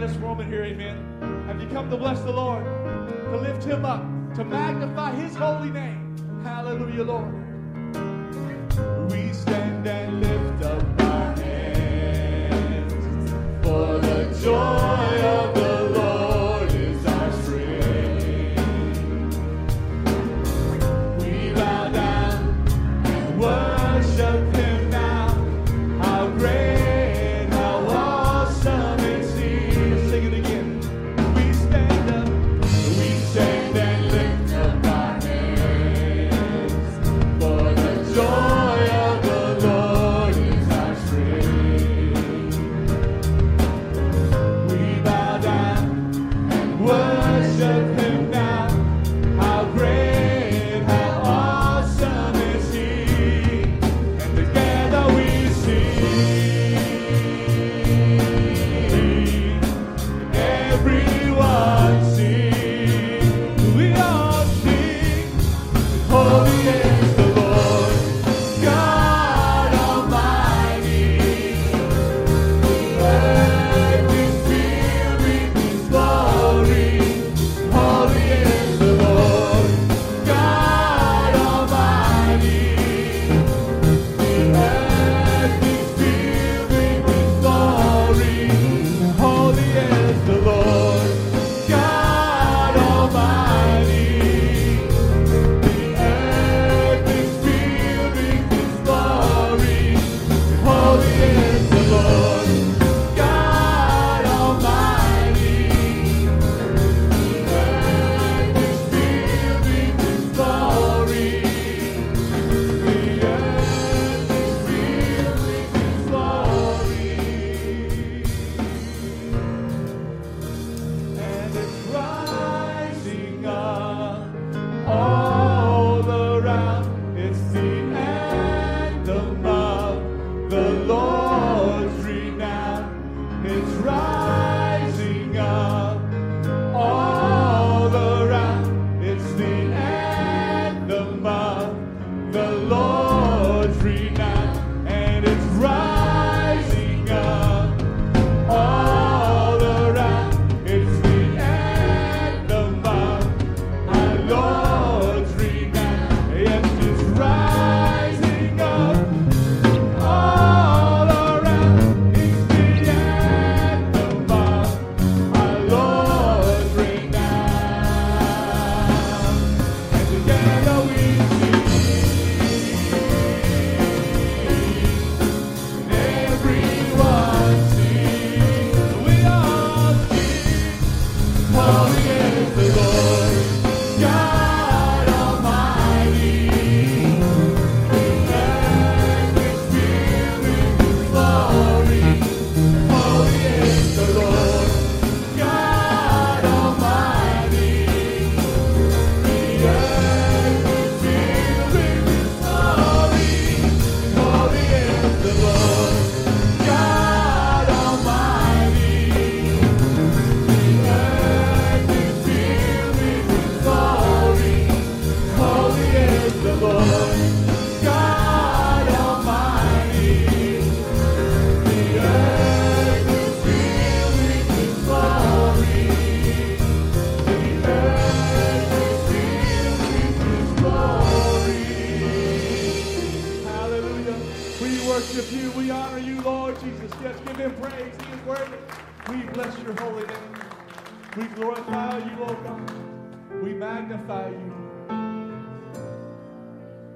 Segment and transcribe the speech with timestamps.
[0.00, 1.44] this woman here, amen.
[1.46, 4.02] Have you come to bless the Lord, to lift him up,
[4.34, 6.16] to magnify his holy name?
[6.42, 7.32] Hallelujah, Lord.
[9.10, 11.01] We stand and lift up.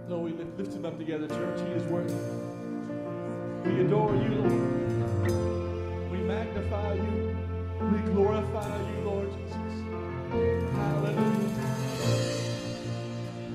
[0.08, 1.60] Lord, we lift, lift him up together, church.
[1.66, 2.14] He is worthy.
[3.64, 6.10] We adore you, Lord.
[6.12, 7.36] We magnify you.
[7.90, 9.72] We glorify you, Lord Jesus.
[10.76, 11.50] Hallelujah.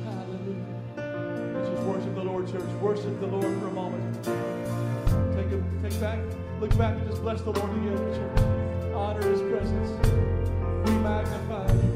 [0.03, 1.71] Hallelujah.
[1.71, 2.69] Just worship the Lord, church.
[2.81, 4.23] Worship the Lord for a moment.
[4.25, 6.19] Take a, take back,
[6.59, 8.93] look back and just bless the Lord together, church.
[8.93, 9.89] Honor his presence.
[10.85, 11.90] We magnify you.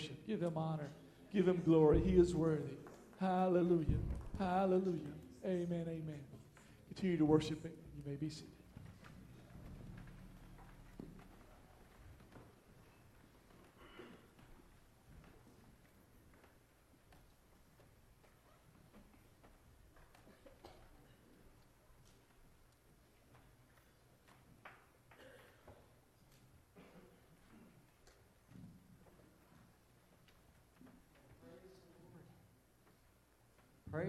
[0.00, 0.26] worship.
[0.26, 0.90] Give him honor.
[1.32, 2.00] Give him glory.
[2.00, 2.76] He is worthy.
[3.20, 3.98] Hallelujah.
[4.38, 5.14] Hallelujah.
[5.44, 5.84] Amen.
[5.88, 6.20] Amen.
[6.88, 7.72] Continue to worship him.
[7.96, 8.48] You may be seated.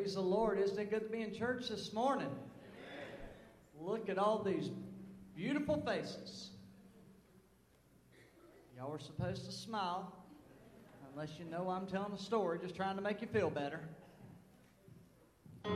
[0.01, 0.57] Praise the Lord.
[0.57, 2.25] Isn't it good to be in church this morning?
[2.25, 2.39] Amen.
[3.79, 4.71] Look at all these
[5.35, 6.49] beautiful faces.
[8.75, 10.11] Y'all are supposed to smile,
[11.13, 13.81] unless you know I'm telling a story, just trying to make you feel better.
[15.65, 15.69] The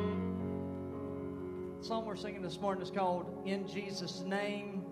[1.82, 4.86] song we're singing this morning is called In Jesus' Name,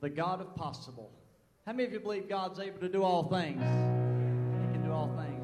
[0.00, 1.12] the God of Possible.
[1.66, 3.62] How many of you believe God's able to do all things?
[3.62, 5.41] He can do all things.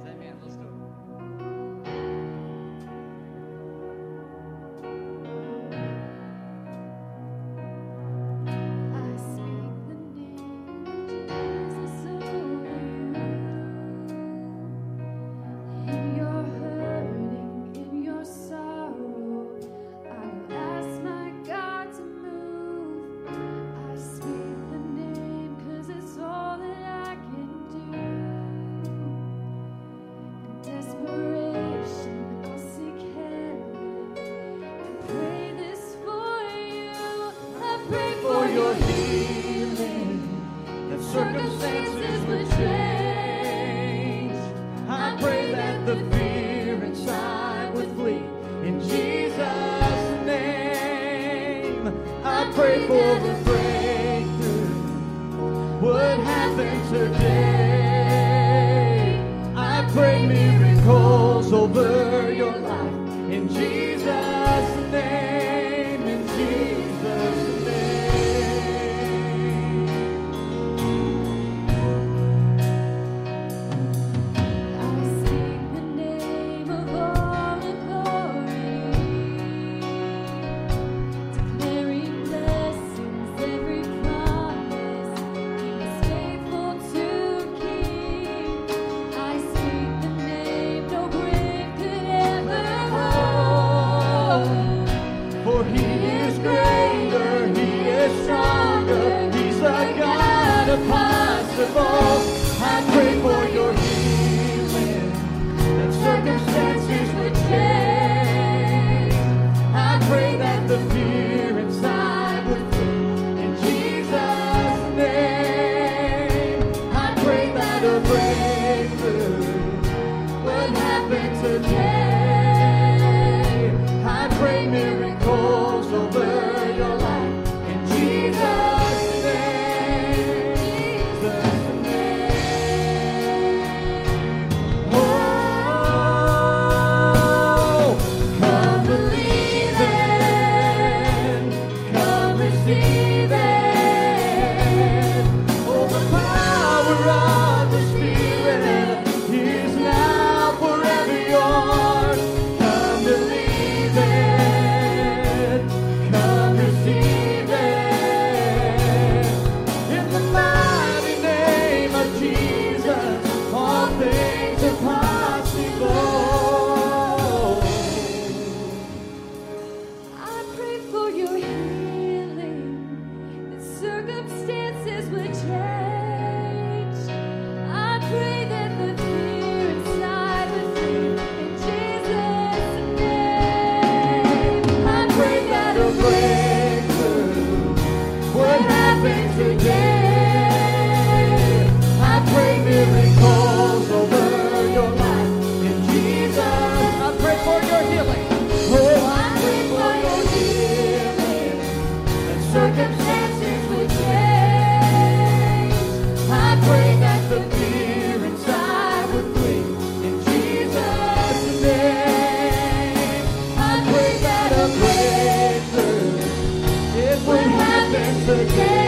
[218.59, 218.88] Happen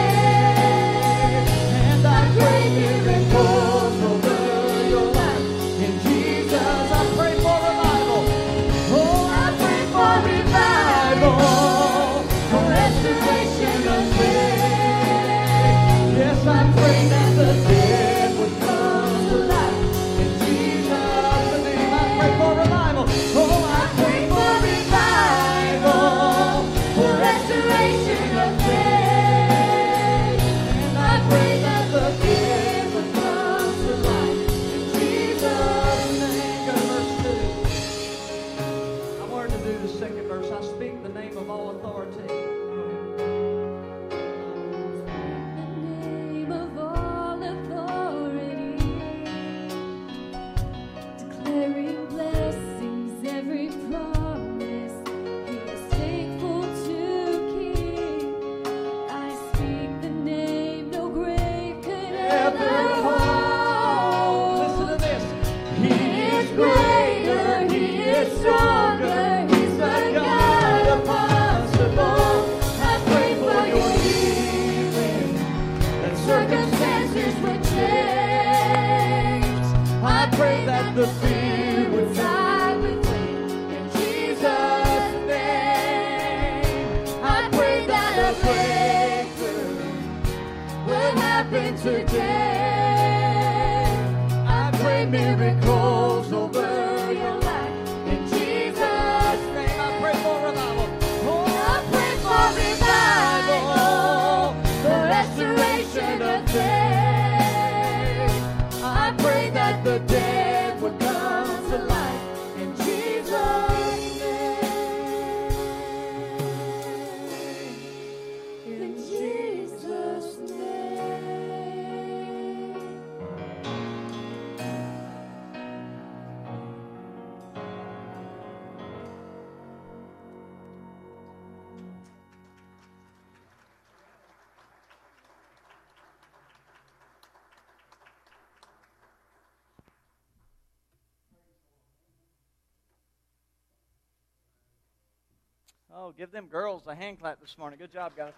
[145.93, 147.77] Oh, give them girls a hand clap this morning.
[147.77, 148.31] Good job, guys.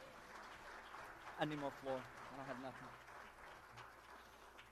[1.40, 1.96] I need more floor.
[1.96, 2.88] I don't have nothing.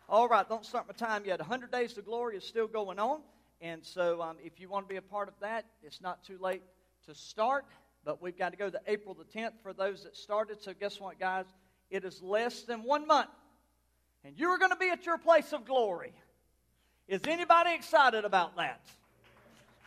[0.10, 1.40] All right, don't start my time yet.
[1.40, 3.20] 100 Days to Glory is still going on.
[3.62, 6.40] And so um, if you want to be a part of that, it's not too
[6.42, 6.64] late
[7.06, 7.66] to start.
[8.04, 10.60] But we've got to go to April the 10th for those that started.
[10.60, 11.46] So guess what, guys?
[11.92, 13.30] It is less than one month.
[14.26, 16.14] And you're going to be at your place of glory.
[17.08, 18.82] Is anybody excited about that?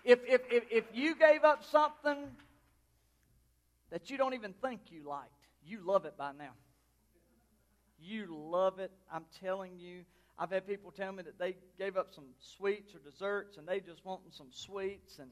[0.05, 2.29] If, if, if, if you gave up something
[3.95, 5.31] that you don't even think you liked,
[5.65, 6.51] you love it by now.
[7.97, 8.91] You love it.
[9.11, 10.01] I'm telling you.
[10.37, 13.79] I've had people tell me that they gave up some sweets or desserts and they
[13.79, 15.31] just wanting some sweets and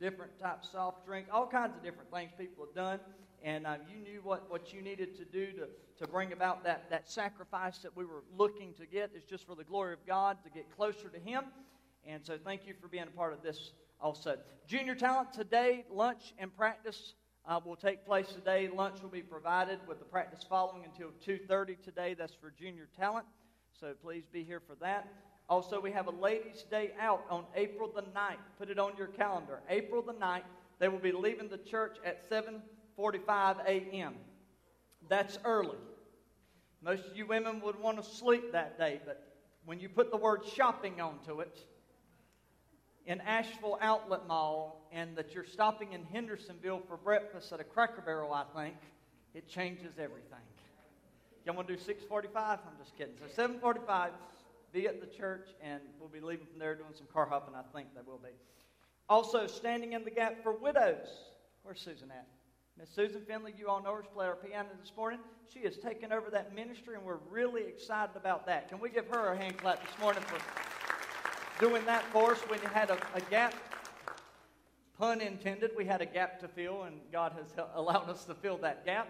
[0.00, 2.98] different types of soft drink, all kinds of different things people have done.
[3.44, 5.68] And uh, you knew what, what you needed to do to,
[6.00, 9.54] to bring about that, that sacrifice that we were looking to get is just for
[9.54, 11.44] the glory of God, to get closer to Him.
[12.04, 14.38] And so thank you for being a part of this also.
[14.66, 17.14] Junior Talent today, lunch and practice
[17.46, 18.68] uh, will take place today.
[18.68, 22.14] Lunch will be provided with the practice following until 2.30 today.
[22.14, 23.26] That's for Junior Talent.
[23.78, 25.08] So please be here for that.
[25.48, 28.38] Also, we have a ladies' day out on April the 9th.
[28.58, 29.60] Put it on your calendar.
[29.68, 30.42] April the 9th.
[30.78, 34.14] They will be leaving the church at 7:45 a.m.
[35.08, 35.76] That's early.
[36.82, 40.16] Most of you women would want to sleep that day, but when you put the
[40.16, 41.66] word shopping onto it,
[43.06, 48.00] in Asheville Outlet Mall, and that you're stopping in Hendersonville for breakfast at a Cracker
[48.00, 48.76] Barrel, I think,
[49.34, 50.38] it changes everything.
[51.44, 52.60] Y'all want to do 6:45?
[52.66, 53.14] I'm just kidding.
[53.18, 54.12] So 7:45
[54.72, 57.54] be at the church, and we'll be leaving from there doing some car hopping.
[57.54, 58.30] I think they will be.
[59.08, 61.06] Also, standing in the gap for widows.
[61.62, 62.26] Where's Susan at?
[62.76, 65.20] Miss Susan Finley, you all know her, she played our piano this morning.
[65.52, 68.68] She has taken over that ministry, and we're really excited about that.
[68.68, 70.40] Can we give her a hand clap this morning for
[71.58, 73.54] doing that for us when you had a, a gap?
[74.98, 78.58] Pun intended, we had a gap to fill, and God has allowed us to fill
[78.58, 79.08] that gap.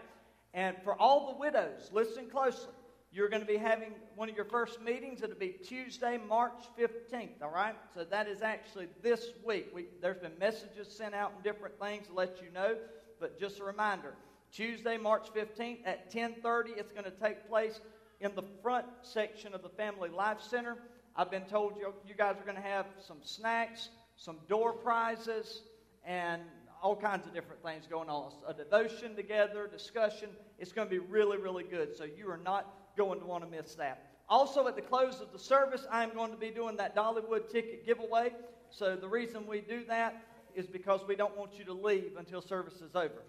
[0.54, 2.72] And for all the widows, listen closely.
[3.12, 5.22] You're going to be having one of your first meetings.
[5.22, 7.76] It'll be Tuesday, March 15th, all right?
[7.94, 9.70] So that is actually this week.
[9.72, 12.76] We, there's been messages sent out and different things to let you know,
[13.20, 14.14] but just a reminder.
[14.52, 17.80] Tuesday, March 15th at 10:30, it's going to take place
[18.20, 20.78] in the front section of the Family Life Center.
[21.16, 25.62] I've been told you, you guys are going to have some snacks, some door prizes,
[26.04, 26.42] and
[26.82, 28.32] all kinds of different things going on.
[28.48, 30.28] A devotion together, discussion.
[30.58, 31.96] It's going to be really, really good.
[31.96, 34.10] So you are not going to want to miss that.
[34.28, 37.50] Also, at the close of the service, I am going to be doing that Dollywood
[37.50, 38.32] ticket giveaway.
[38.70, 40.20] So, the reason we do that
[40.54, 43.22] is because we don't want you to leave until service is over.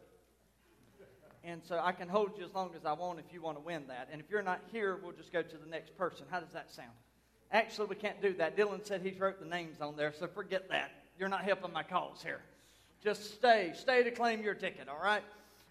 [1.44, 3.64] And so I can hold you as long as I want if you want to
[3.64, 4.10] win that.
[4.12, 6.26] And if you're not here, we'll just go to the next person.
[6.32, 6.90] How does that sound?
[7.52, 8.58] Actually, we can't do that.
[8.58, 10.92] Dylan said he's wrote the names on there, so forget that.
[11.18, 12.42] You're not helping my cause here.
[13.04, 13.72] Just stay.
[13.76, 15.24] Stay to claim your ticket, all right?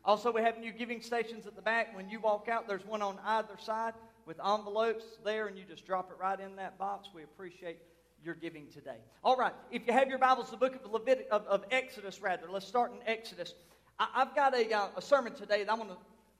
[0.04, 1.96] Also, we have new giving stations at the back.
[1.96, 3.94] When you walk out, there's one on either side
[4.26, 7.08] with envelopes there, and you just drop it right in that box.
[7.14, 7.78] We appreciate
[8.22, 8.96] your giving today.
[9.22, 12.46] All right, if you have your Bibles, the book of, Levitic, of, of Exodus, rather,
[12.50, 13.54] let's start in Exodus.
[13.98, 15.96] I, have got a, uh, a sermon today that I'm going to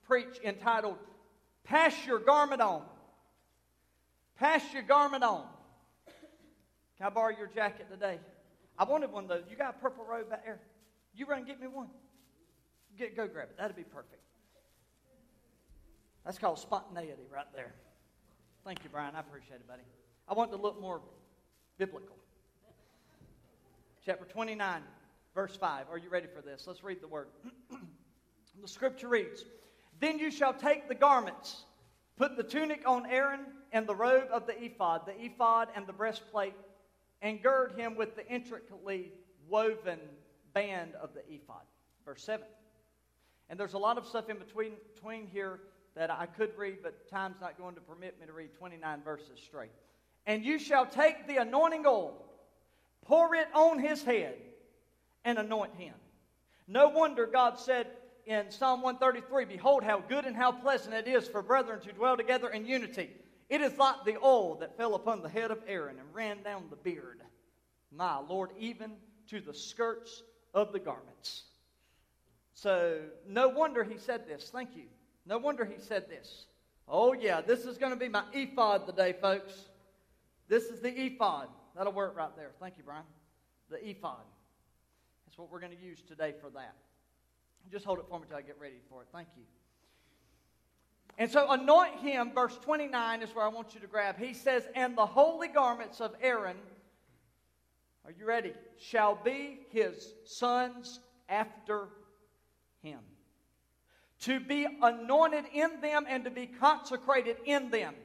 [0.07, 0.97] preach entitled
[1.63, 2.83] Pass Your Garment On.
[4.37, 5.45] Pass Your Garment On.
[6.97, 8.19] Can I borrow your jacket today?
[8.77, 9.43] I wanted one of those.
[9.49, 10.59] You got a purple robe back there?
[11.13, 11.87] You run and get me one.
[12.97, 13.57] Get, go grab it.
[13.57, 14.21] That'd be perfect.
[16.25, 17.73] That's called spontaneity right there.
[18.65, 19.15] Thank you, Brian.
[19.15, 19.83] I appreciate it, buddy.
[20.27, 21.01] I want to look more
[21.77, 22.15] biblical.
[24.05, 24.81] Chapter 29,
[25.33, 25.85] verse 5.
[25.91, 26.65] Are you ready for this?
[26.67, 27.27] Let's read the word.
[28.61, 29.45] the scripture reads
[29.99, 31.65] Then you shall take the garments,
[32.17, 35.93] put the tunic on Aaron, and the robe of the ephod, the ephod and the
[35.93, 36.53] breastplate,
[37.21, 39.11] and gird him with the intricately
[39.49, 39.99] woven
[40.53, 41.63] band of the ephod.
[42.05, 42.45] Verse 7.
[43.49, 45.59] And there's a lot of stuff in between, between here
[45.95, 49.39] that I could read, but time's not going to permit me to read 29 verses
[49.43, 49.71] straight.
[50.25, 52.25] And you shall take the anointing oil,
[53.05, 54.35] pour it on his head,
[55.23, 55.93] and anoint him.
[56.67, 57.87] No wonder God said
[58.25, 62.17] in Psalm 133 Behold, how good and how pleasant it is for brethren to dwell
[62.17, 63.09] together in unity.
[63.49, 66.65] It is like the oil that fell upon the head of Aaron and ran down
[66.69, 67.21] the beard.
[67.91, 68.93] My Lord, even
[69.29, 71.43] to the skirts of the garments.
[72.53, 74.49] So, no wonder he said this.
[74.49, 74.85] Thank you.
[75.25, 76.45] No wonder he said this.
[76.87, 79.53] Oh, yeah, this is going to be my ephod today, folks.
[80.47, 81.47] This is the ephod.
[81.75, 82.51] That'll work right there.
[82.59, 83.03] Thank you, Brian.
[83.69, 84.23] The ephod.
[85.25, 86.75] That's what we're going to use today for that.
[87.71, 89.07] Just hold it for me until I get ready for it.
[89.11, 89.43] Thank you.
[91.17, 94.17] And so, anoint him, verse 29 is where I want you to grab.
[94.19, 96.57] He says, And the holy garments of Aaron,
[98.03, 98.53] are you ready?
[98.77, 100.99] Shall be his sons
[101.29, 101.87] after
[102.83, 102.99] him.
[104.21, 107.95] To be anointed in them and to be consecrated in them.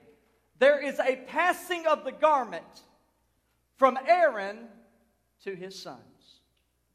[0.59, 2.83] There is a passing of the garment
[3.77, 4.69] from Aaron
[5.45, 5.99] to his sons.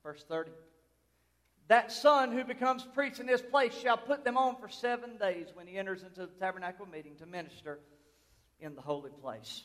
[0.04, 0.52] Verse 30.
[1.68, 5.48] That son who becomes priest in this place shall put them on for seven days
[5.54, 7.80] when he enters into the tabernacle meeting to minister
[8.60, 9.64] in the holy place.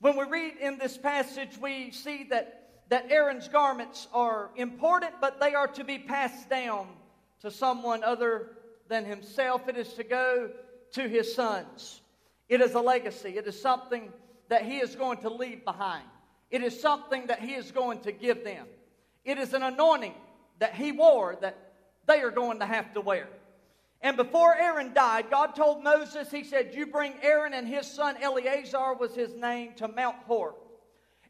[0.00, 5.40] When we read in this passage, we see that, that Aaron's garments are important, but
[5.40, 6.88] they are to be passed down
[7.40, 8.50] to someone other
[8.88, 9.68] than himself.
[9.68, 10.50] It is to go
[10.92, 12.00] to his sons.
[12.48, 14.12] It is a legacy, it is something
[14.48, 16.04] that he is going to leave behind,
[16.50, 18.66] it is something that he is going to give them.
[19.24, 20.14] It is an anointing
[20.58, 21.56] that he wore that
[22.06, 23.28] they are going to have to wear.
[24.00, 28.16] And before Aaron died, God told Moses, He said, You bring Aaron and his son
[28.20, 30.54] Eleazar, was his name, to Mount Hor.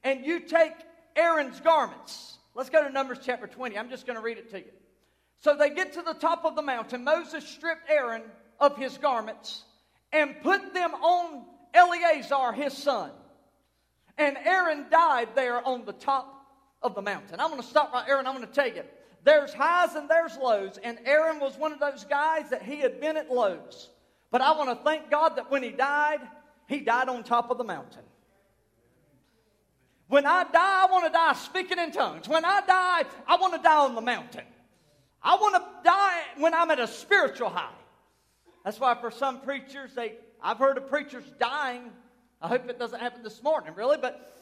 [0.04, 0.72] And you take
[1.14, 2.38] Aaron's garments.
[2.54, 3.78] Let's go to Numbers chapter 20.
[3.78, 4.72] I'm just going to read it to you.
[5.42, 7.04] So they get to the top of the mountain.
[7.04, 8.22] Moses stripped Aaron
[8.58, 9.64] of his garments
[10.12, 13.10] and put them on Eleazar, his son.
[14.18, 16.32] And Aaron died there on the top
[16.82, 17.38] of the mountain.
[17.38, 18.82] I'm going to stop right there and I'm going to tell you
[19.26, 20.78] there's highs and there's lows.
[20.82, 23.90] And Aaron was one of those guys that he had been at lows.
[24.30, 26.20] But I want to thank God that when he died,
[26.68, 28.04] he died on top of the mountain.
[30.08, 32.28] When I die, I want to die speaking in tongues.
[32.28, 34.44] When I die, I want to die on the mountain.
[35.20, 37.74] I want to die when I'm at a spiritual high.
[38.64, 41.90] That's why for some preachers, they I've heard of preachers dying.
[42.40, 44.40] I hope it doesn't happen this morning, really, but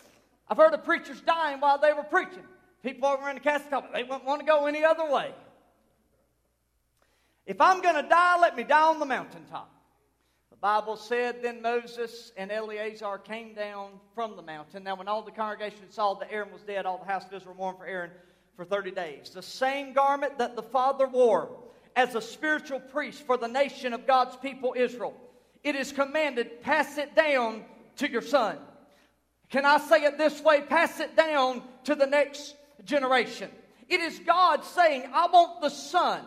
[0.50, 2.44] I've heard of preachers dying while they were preaching.
[2.84, 5.32] People over in the castle, they wouldn't want to go any other way.
[7.46, 9.70] If I'm going to die, let me die on the mountaintop.
[10.50, 14.84] The Bible said then Moses and Eleazar came down from the mountain.
[14.84, 17.54] Now, when all the congregation saw that Aaron was dead, all the house of Israel
[17.54, 18.10] mourned for Aaron
[18.54, 19.30] for 30 days.
[19.30, 21.56] The same garment that the father wore
[21.96, 25.14] as a spiritual priest for the nation of God's people Israel.
[25.62, 27.64] It is commanded, pass it down
[27.96, 28.58] to your son.
[29.48, 30.60] Can I say it this way?
[30.60, 33.50] Pass it down to the next generation.
[33.88, 36.20] It is God saying, I want the son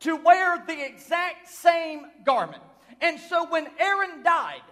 [0.00, 2.62] to wear the exact same garment.
[3.00, 4.62] And so when Aaron died,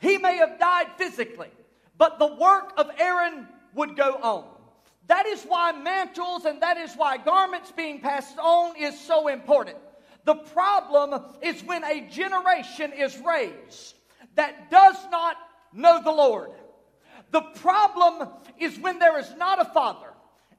[0.00, 1.50] he may have died physically,
[1.98, 4.44] but the work of Aaron would go on.
[5.06, 9.76] That is why mantles and that is why garments being passed on is so important.
[10.24, 13.96] The problem is when a generation is raised
[14.36, 15.36] that does not
[15.72, 16.50] know the Lord.
[17.30, 20.09] The problem is when there is not a father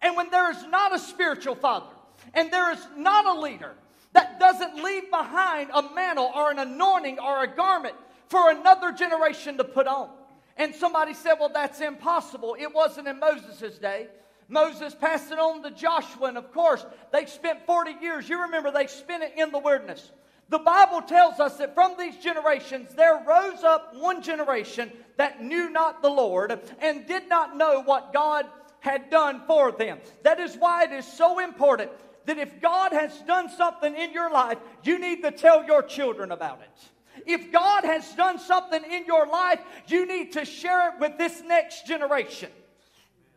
[0.02, 1.94] and when there is not a spiritual father
[2.34, 3.74] and there is not a leader
[4.14, 7.96] that doesn't leave behind a mantle or an anointing or a garment
[8.28, 10.10] for another generation to put on.
[10.58, 12.56] And somebody said, well, that's impossible.
[12.60, 14.08] It wasn't in Moses' day.
[14.48, 18.28] Moses passed it on to Joshua, and of course, they spent 40 years.
[18.28, 20.12] You remember they spent it in the wilderness.
[20.50, 25.70] The Bible tells us that from these generations there rose up one generation that knew
[25.70, 28.46] not the Lord and did not know what God
[28.82, 30.00] had done for them.
[30.24, 31.92] That is why it is so important
[32.26, 36.32] that if God has done something in your life, you need to tell your children
[36.32, 37.24] about it.
[37.26, 41.42] If God has done something in your life, you need to share it with this
[41.46, 42.50] next generation.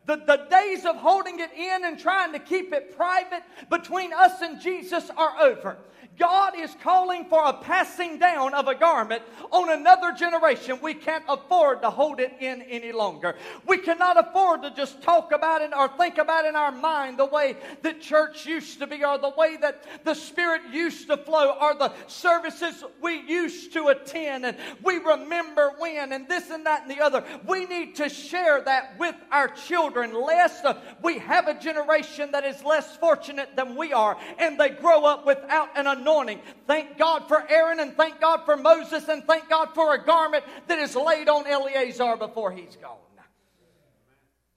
[0.05, 4.41] The, the days of holding it in and trying to keep it private between us
[4.41, 5.77] and Jesus are over.
[6.17, 10.79] God is calling for a passing down of a garment on another generation.
[10.81, 13.35] We can't afford to hold it in any longer.
[13.65, 17.19] We cannot afford to just talk about it or think about it in our mind
[17.19, 21.17] the way that church used to be or the way that the Spirit used to
[21.17, 26.65] flow or the services we used to attend and we remember when and this and
[26.65, 27.23] that and the other.
[27.45, 30.65] We need to share that with our children lest
[31.01, 35.25] we have a generation that is less fortunate than we are and they grow up
[35.25, 36.39] without an anointing.
[36.67, 40.43] Thank God for Aaron and thank God for Moses and thank God for a garment
[40.67, 42.97] that is laid on Eleazar before he's gone.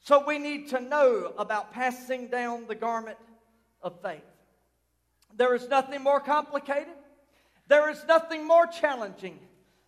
[0.00, 3.18] So we need to know about passing down the garment
[3.82, 4.22] of faith.
[5.36, 6.94] There is nothing more complicated.
[7.66, 9.38] There is nothing more challenging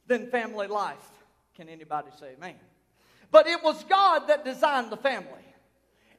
[0.06, 1.08] than family life.
[1.56, 2.56] Can anybody say amen?
[3.30, 5.49] But it was God that designed the family.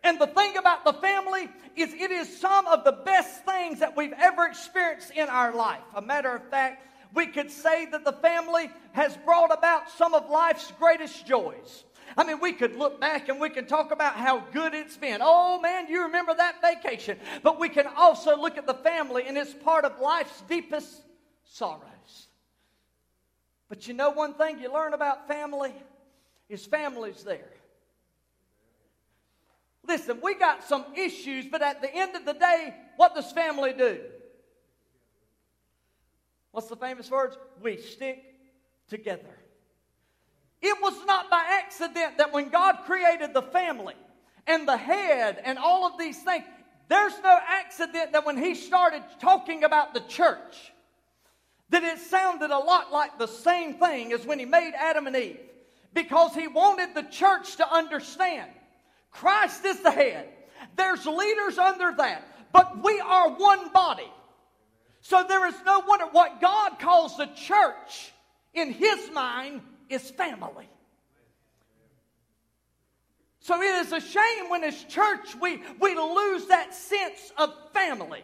[0.03, 3.95] And the thing about the family is, it is some of the best things that
[3.95, 5.83] we've ever experienced in our life.
[5.95, 10.29] A matter of fact, we could say that the family has brought about some of
[10.29, 11.83] life's greatest joys.
[12.17, 15.19] I mean, we could look back and we can talk about how good it's been.
[15.21, 17.17] Oh man, you remember that vacation.
[17.43, 21.01] But we can also look at the family and it's part of life's deepest
[21.43, 22.27] sorrows.
[23.69, 25.73] But you know one thing you learn about family
[26.49, 27.51] is family's there.
[29.87, 33.73] Listen, we got some issues, but at the end of the day, what does family
[33.73, 33.99] do?
[36.51, 37.37] What's the famous words?
[37.61, 38.23] We stick
[38.87, 39.37] together.
[40.61, 43.95] It was not by accident that when God created the family
[44.45, 46.45] and the head and all of these things,
[46.87, 50.71] there's no accident that when He started talking about the church,
[51.69, 55.15] that it sounded a lot like the same thing as when He made Adam and
[55.15, 55.39] Eve.
[55.93, 58.51] Because He wanted the church to understand
[59.11, 60.29] Christ is the head.
[60.75, 64.11] There's leaders under that, but we are one body.
[65.01, 68.13] So there is no wonder what God calls the church
[68.53, 70.69] in His mind is family.
[73.39, 78.21] So it is a shame when as church we, we lose that sense of family.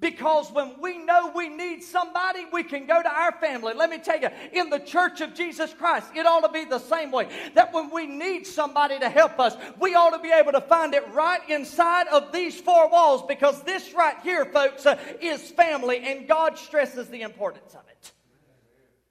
[0.00, 3.74] Because when we know we need somebody, we can go to our family.
[3.74, 6.78] Let me tell you, in the church of Jesus Christ, it ought to be the
[6.78, 7.28] same way.
[7.54, 10.94] That when we need somebody to help us, we ought to be able to find
[10.94, 15.98] it right inside of these four walls because this right here, folks, uh, is family,
[15.98, 18.12] and God stresses the importance of it.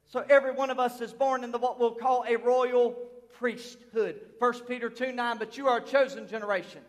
[0.08, 2.94] So every one of us is born into what we'll call a royal
[3.34, 4.20] priesthood.
[4.40, 6.82] 1 Peter 2 9, but you are a chosen generation.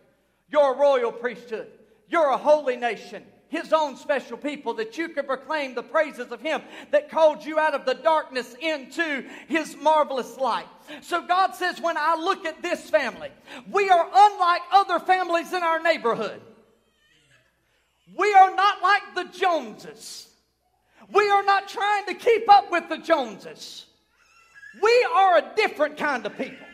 [0.49, 1.67] You're a royal priesthood.
[2.09, 6.41] You're a holy nation his own special people, that you could proclaim the praises of
[6.41, 6.61] him
[6.91, 10.65] that called you out of the darkness into his marvelous light.
[11.01, 13.29] So God says, when I look at this family,
[13.69, 16.41] we are unlike other families in our neighborhood.
[18.17, 20.29] We are not like the Joneses.
[21.13, 23.85] We are not trying to keep up with the Joneses.
[24.81, 26.67] We are a different kind of people.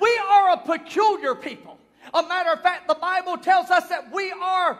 [0.00, 1.78] We are a peculiar people.
[2.12, 4.78] A matter of fact, the Bible tells us that we are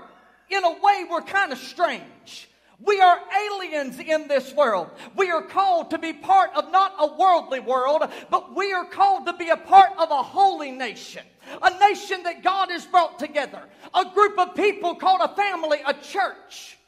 [0.51, 2.49] in a way, we're kind of strange.
[2.81, 4.91] We are aliens in this world.
[5.17, 9.27] We are called to be part of not a worldly world, but we are called
[9.27, 11.25] to be a part of a holy nation.
[11.61, 13.63] A nation that God has brought together.
[13.95, 16.79] A group of people called a family, a church.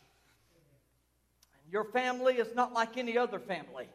[1.71, 3.89] Your family is not like any other family.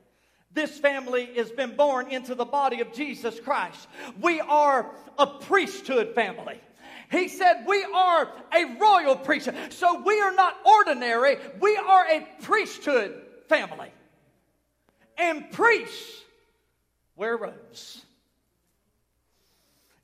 [0.54, 3.88] This family has been born into the body of Jesus Christ.
[4.22, 6.60] We are a priesthood family.
[7.12, 9.56] He said, We are a royal priesthood.
[9.74, 13.92] So we are not ordinary, we are a priesthood family.
[15.18, 16.24] And priests
[17.16, 18.04] wear robes.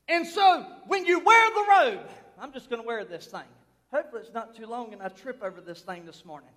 [0.08, 3.42] And so when you wear the robe, I'm just going to wear this thing.
[3.92, 6.48] Hopefully, it's not too long and I trip over this thing this morning.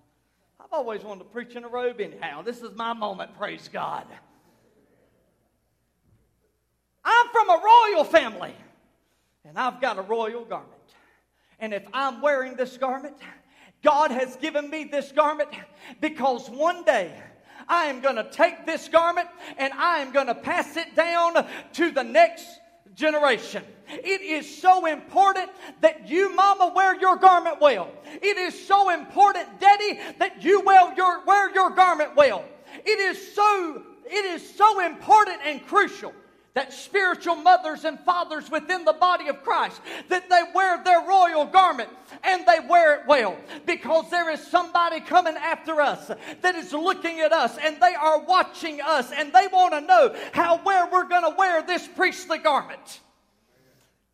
[0.59, 2.41] I've always wanted to preach in a robe, anyhow.
[2.41, 4.05] This is my moment, praise God.
[7.03, 8.55] I'm from a royal family
[9.45, 10.71] and I've got a royal garment.
[11.59, 13.15] And if I'm wearing this garment,
[13.83, 15.49] God has given me this garment
[16.01, 17.13] because one day
[17.67, 19.27] I am going to take this garment
[19.57, 22.45] and I am going to pass it down to the next
[22.95, 23.63] generation.
[23.87, 25.51] It is so important
[25.81, 27.89] that you, mama, wear your garment well.
[28.05, 32.43] It is so important, daddy, that you wear your, wear your garment well.
[32.83, 36.13] It is so, it is so important and crucial
[36.55, 41.45] that spiritual mothers and fathers within the body of Christ that they wear their royal
[41.45, 41.89] garment
[42.23, 46.09] and they wear it well because there is somebody coming after us
[46.41, 50.15] that is looking at us and they are watching us and they want to know
[50.31, 53.01] how where we're going to wear this priestly garment.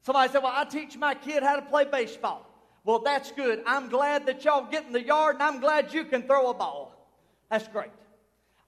[0.04, 2.48] Somebody said, "Well, I teach my kid how to play baseball."
[2.84, 3.62] Well, that's good.
[3.68, 6.54] I'm glad that y'all get in the yard and I'm glad you can throw a
[6.56, 7.08] ball.
[7.52, 7.92] That's great.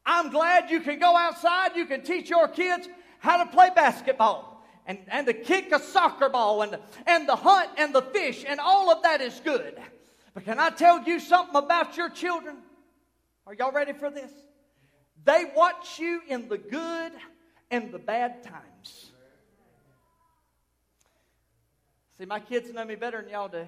[0.05, 2.87] I'm glad you can go outside, you can teach your kids
[3.23, 7.69] how to play basketball and, and to kick a soccer ball and, and the hunt
[7.77, 9.79] and the fish, and all of that is good.
[10.33, 12.57] But can I tell you something about your children?
[13.47, 14.29] Are y'all ready for this?
[15.23, 17.13] They watch you in the good
[17.71, 19.11] and the bad times.
[22.17, 23.65] See, my kids know me better than y'all do.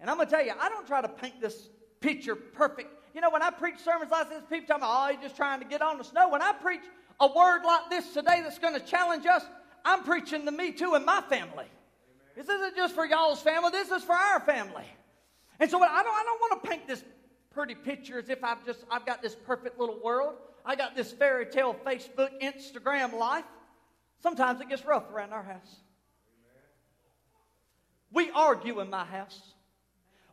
[0.00, 1.68] And I'm going to tell you, I don't try to paint this
[2.00, 2.92] picture perfect.
[3.14, 5.60] You know, when I preach sermons like this, people tell me, oh, you're just trying
[5.60, 6.28] to get on the snow.
[6.28, 6.82] when I preach
[7.20, 9.44] a word like this today that's going to challenge us,
[9.84, 11.66] I'm preaching to me too and my family.
[12.36, 14.84] This isn't just for y'all's family, this is for our family.
[15.58, 17.02] And so I don't, I don't want to paint this
[17.50, 20.34] pretty picture as if I've just I've got this perfect little world.
[20.64, 23.44] I got this fairy tale Facebook, Instagram life.
[24.22, 25.76] Sometimes it gets rough around our house.
[28.12, 29.54] We argue in my house.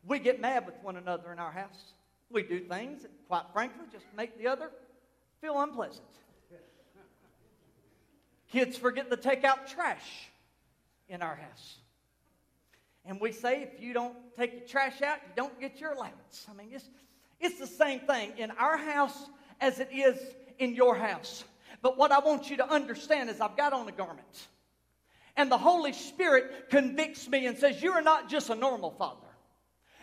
[0.05, 1.93] We get mad with one another in our house.
[2.29, 4.69] We do things that, quite frankly, just make the other
[5.39, 6.07] feel unpleasant.
[8.53, 10.29] Kids forget to take out trash
[11.09, 11.77] in our house.
[13.03, 16.45] And we say if you don't take your trash out, you don't get your allowance.
[16.47, 16.87] I mean, it's,
[17.39, 19.17] it's the same thing in our house
[19.59, 20.19] as it is
[20.59, 21.43] in your house.
[21.81, 24.47] But what I want you to understand is I've got on a garment.
[25.35, 29.17] And the Holy Spirit convicts me and says, You are not just a normal father.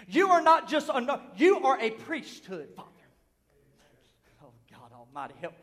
[0.08, 2.90] You are not just a, no- you are a priesthood father.
[4.42, 5.54] Oh, God Almighty, help.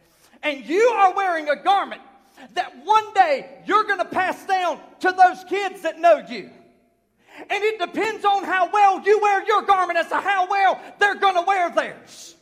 [0.41, 2.01] And you are wearing a garment
[2.53, 6.49] that one day you're going to pass down to those kids that know you.
[7.49, 11.15] And it depends on how well you wear your garment as to how well they're
[11.15, 12.35] going to wear theirs.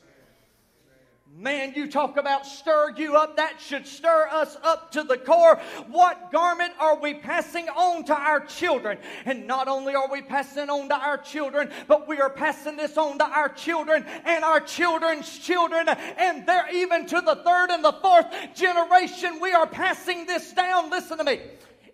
[1.38, 3.36] Man, you talk about stir you up.
[3.36, 5.60] That should stir us up to the core.
[5.90, 8.98] What garment are we passing on to our children?
[9.26, 12.98] And not only are we passing on to our children, but we are passing this
[12.98, 15.90] on to our children and our children's children.
[15.90, 19.40] And they're even to the third and the fourth generation.
[19.42, 20.90] We are passing this down.
[20.90, 21.42] Listen to me.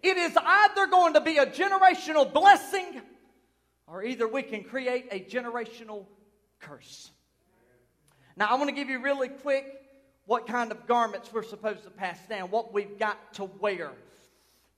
[0.04, 3.02] It is either going to be a generational blessing
[3.88, 6.06] or either we can create a generational
[6.60, 7.10] curse.
[8.38, 9.66] Now, I want to give you really quick
[10.26, 13.92] what kind of garments we're supposed to pass down, what we've got to wear.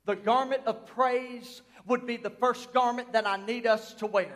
[0.06, 4.34] The garment of praise would be the first garment that I need us to wear.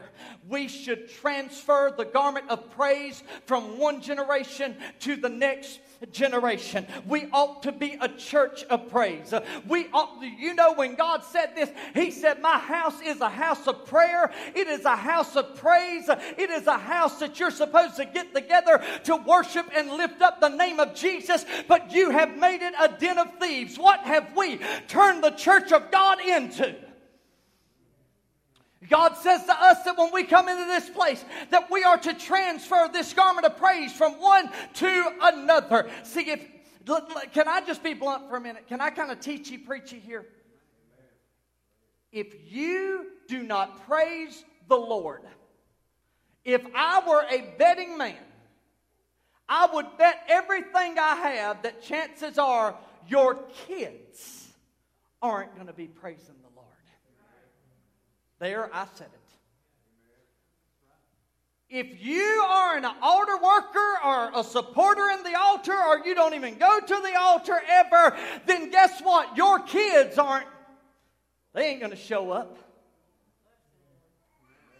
[0.47, 6.85] We should transfer the garment of praise from one generation to the next generation.
[7.07, 9.33] We ought to be a church of praise.
[9.67, 13.29] We ought to, you know, when God said this, He said, My house is a
[13.29, 14.31] house of prayer.
[14.55, 16.09] It is a house of praise.
[16.09, 20.39] It is a house that you're supposed to get together to worship and lift up
[20.39, 23.77] the name of Jesus, but you have made it a den of thieves.
[23.77, 26.75] What have we turned the church of God into?
[28.89, 32.13] God says to us that when we come into this place, that we are to
[32.13, 35.89] transfer this garment of praise from one to another.
[36.03, 36.45] See, if
[37.33, 38.67] can I just be blunt for a minute?
[38.67, 40.25] Can I kind of teachy preachy here?
[42.11, 45.23] If you do not praise the Lord,
[46.45, 48.15] if I were a betting man,
[49.49, 52.75] I would bet everything I have that chances are
[53.07, 54.47] your kids
[55.21, 56.46] aren't going to be praising the Lord.
[58.39, 59.19] There, I said it.
[61.69, 66.33] If you are an altar worker or a supporter in the altar, or you don't
[66.33, 68.15] even go to the altar ever,
[68.45, 69.35] then guess what?
[69.35, 70.47] Your kids aren't,
[71.53, 72.57] they ain't going to show up.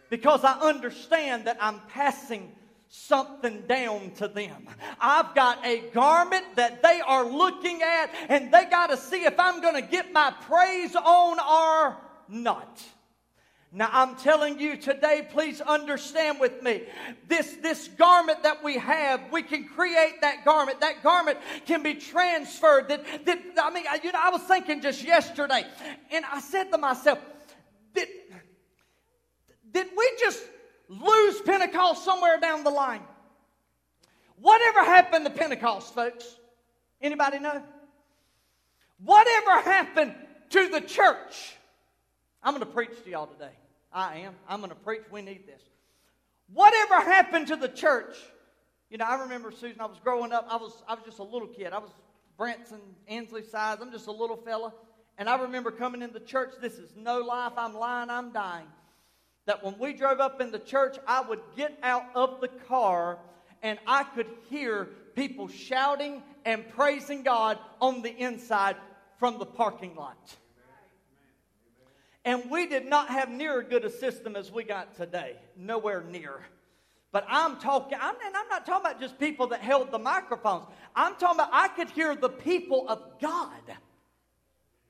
[0.10, 2.53] Because I understand that I'm passing
[2.88, 4.70] something down to them.
[5.01, 9.38] I've got a garment that they are looking at, and they got to see if
[9.38, 11.97] I'm going to get my praise on or
[12.30, 12.82] not.
[13.74, 16.84] Now, I'm telling you today, please understand with me.
[17.28, 20.80] This, this garment that we have, we can create that garment.
[20.80, 22.88] That garment can be transferred.
[22.88, 25.65] That, that I mean, you know, I was thinking just yesterday,
[26.11, 27.20] and I said to myself,
[27.93, 28.07] did,
[29.74, 30.41] did we just
[30.88, 33.01] lose Pentecost somewhere down the line?
[34.39, 36.38] Whatever happened to Pentecost, folks?
[37.01, 37.61] Anybody know?
[39.03, 40.15] Whatever happened
[40.51, 41.57] to the church?
[42.47, 43.51] I'm going to preach to y'all today.
[43.91, 44.33] I am.
[44.47, 45.01] I'm going to preach.
[45.11, 45.61] We need this.
[46.53, 48.15] Whatever happened to the church?
[48.89, 49.81] You know, I remember Susan.
[49.81, 50.47] I was growing up.
[50.49, 51.73] I was I was just a little kid.
[51.73, 51.89] I was
[52.37, 52.79] Branson
[53.09, 53.79] Ansley size.
[53.81, 54.71] I'm just a little fella,
[55.17, 56.53] and I remember coming into church.
[56.61, 57.51] This is no life.
[57.57, 58.09] I'm lying.
[58.09, 58.67] I'm dying.
[59.45, 63.19] That when we drove up in the church, I would get out of the car
[63.61, 68.77] and I could hear people shouting and praising God on the inside
[69.19, 70.37] from the parking lot.
[72.28, 75.38] And we did not have near as good a system as we got today.
[75.55, 76.41] Nowhere near.
[77.13, 80.65] But I'm talking, I'm, and I'm not talking about just people that held the microphones.
[80.93, 83.61] I'm talking about I could hear the people of God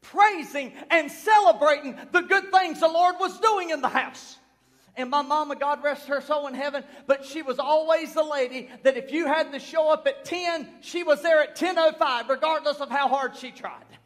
[0.02, 4.40] praising and celebrating the good things the Lord was doing in the house.
[4.96, 8.68] And my mama, God rest her soul in heaven, but she was always the lady
[8.82, 12.78] that if you had to show up at 10, she was there at 10.05, regardless
[12.78, 13.97] of how hard she tried.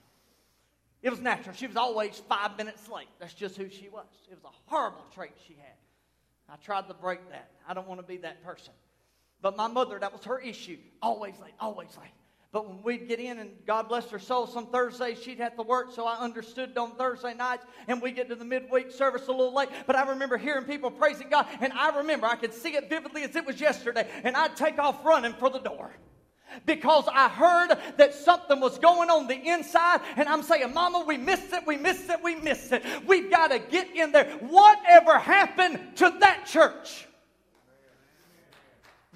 [1.01, 1.55] It was natural.
[1.55, 3.07] She was always five minutes late.
[3.19, 4.05] That's just who she was.
[4.29, 5.73] It was a horrible trait she had.
[6.47, 7.51] I tried to break that.
[7.67, 8.73] I don't want to be that person.
[9.41, 10.77] But my mother, that was her issue.
[11.01, 12.11] Always late, always late.
[12.51, 15.63] But when we'd get in, and God bless her soul, some Thursdays she'd have to
[15.63, 19.31] work, so I understood on Thursday nights, and we get to the midweek service a
[19.31, 19.69] little late.
[19.87, 23.23] But I remember hearing people praising God, and I remember I could see it vividly
[23.23, 25.93] as it was yesterday, and I'd take off running for the door
[26.65, 31.17] because I heard that something was going on the inside, and I'm saying, Mama, we
[31.17, 32.83] missed it, we missed it, we missed it.
[33.05, 34.25] We've got to get in there.
[34.39, 37.07] Whatever happened to that church?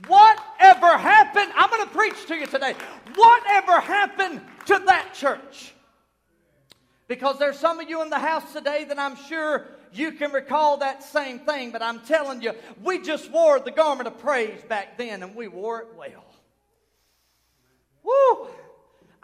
[0.08, 1.52] Whatever happened?
[1.56, 2.76] I'm going to preach to you today.
[3.16, 5.74] Whatever happened to that church?
[7.08, 10.78] Because there's some of you in the house today that I'm sure you can recall
[10.78, 12.52] that same thing, but I'm telling you,
[12.84, 16.25] we just wore the garment of praise back then, and we wore it well.
[18.06, 18.48] Woo!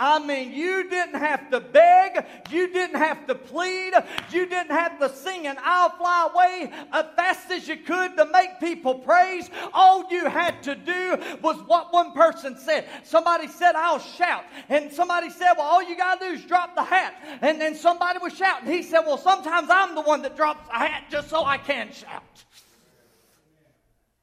[0.01, 3.93] I mean, you didn't have to beg, you didn't have to plead,
[4.31, 8.25] you didn't have to sing an I'll fly away as fast as you could to
[8.25, 9.47] make people praise.
[9.75, 12.89] All you had to do was what one person said.
[13.03, 14.43] Somebody said, I'll shout.
[14.69, 17.13] And somebody said, Well, all you got to do is drop the hat.
[17.41, 18.73] And then somebody was shouting.
[18.73, 21.91] He said, Well, sometimes I'm the one that drops the hat just so I can
[21.91, 22.23] shout.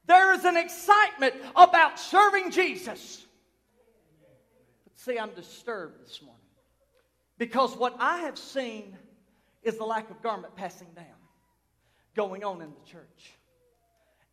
[0.07, 3.25] There is an excitement about serving Jesus.
[5.09, 6.39] See, I'm disturbed this morning
[7.39, 8.95] because what I have seen
[9.63, 11.05] is the lack of garment passing down
[12.15, 13.33] going on in the church.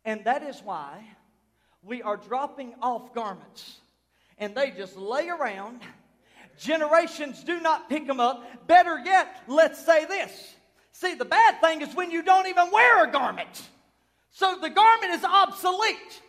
[0.05, 1.03] And that is why
[1.81, 3.77] we are dropping off garments
[4.37, 5.81] and they just lay around.
[6.59, 8.67] Generations do not pick them up.
[8.67, 10.55] Better yet, let's say this.
[10.91, 13.67] See, the bad thing is when you don't even wear a garment.
[14.29, 16.21] So the garment is obsolete.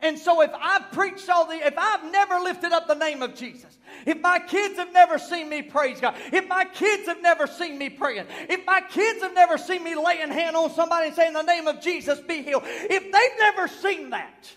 [0.00, 3.34] And so if I've preached all the, if I've never lifted up the name of
[3.34, 7.46] Jesus, if my kids have never seen me praise God, if my kids have never
[7.46, 11.16] seen me praying, if my kids have never seen me laying hand on somebody and
[11.16, 14.50] saying, the name of Jesus be healed, if they've never seen that,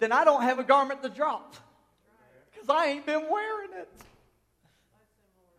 [0.00, 1.56] then I don't have a garment to drop
[2.52, 3.88] because I ain't been wearing it.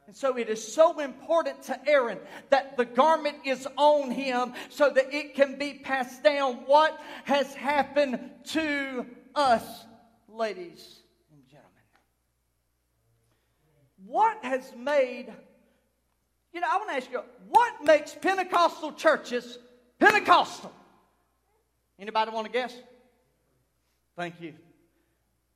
[0.07, 2.19] And so it is so important to Aaron
[2.51, 6.57] that the garment is on him so that it can be passed down.
[6.67, 9.63] What has happened to us,
[10.29, 10.99] ladies
[11.31, 11.71] and gentlemen?
[14.05, 15.33] What has made,
[16.53, 19.57] you know, I want to ask you, what makes Pentecostal churches
[19.97, 20.71] Pentecostal?
[21.97, 22.75] Anybody want to guess?
[24.15, 24.53] Thank you.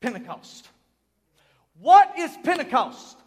[0.01, 0.67] Pentecost.
[1.79, 3.17] What is Pentecost?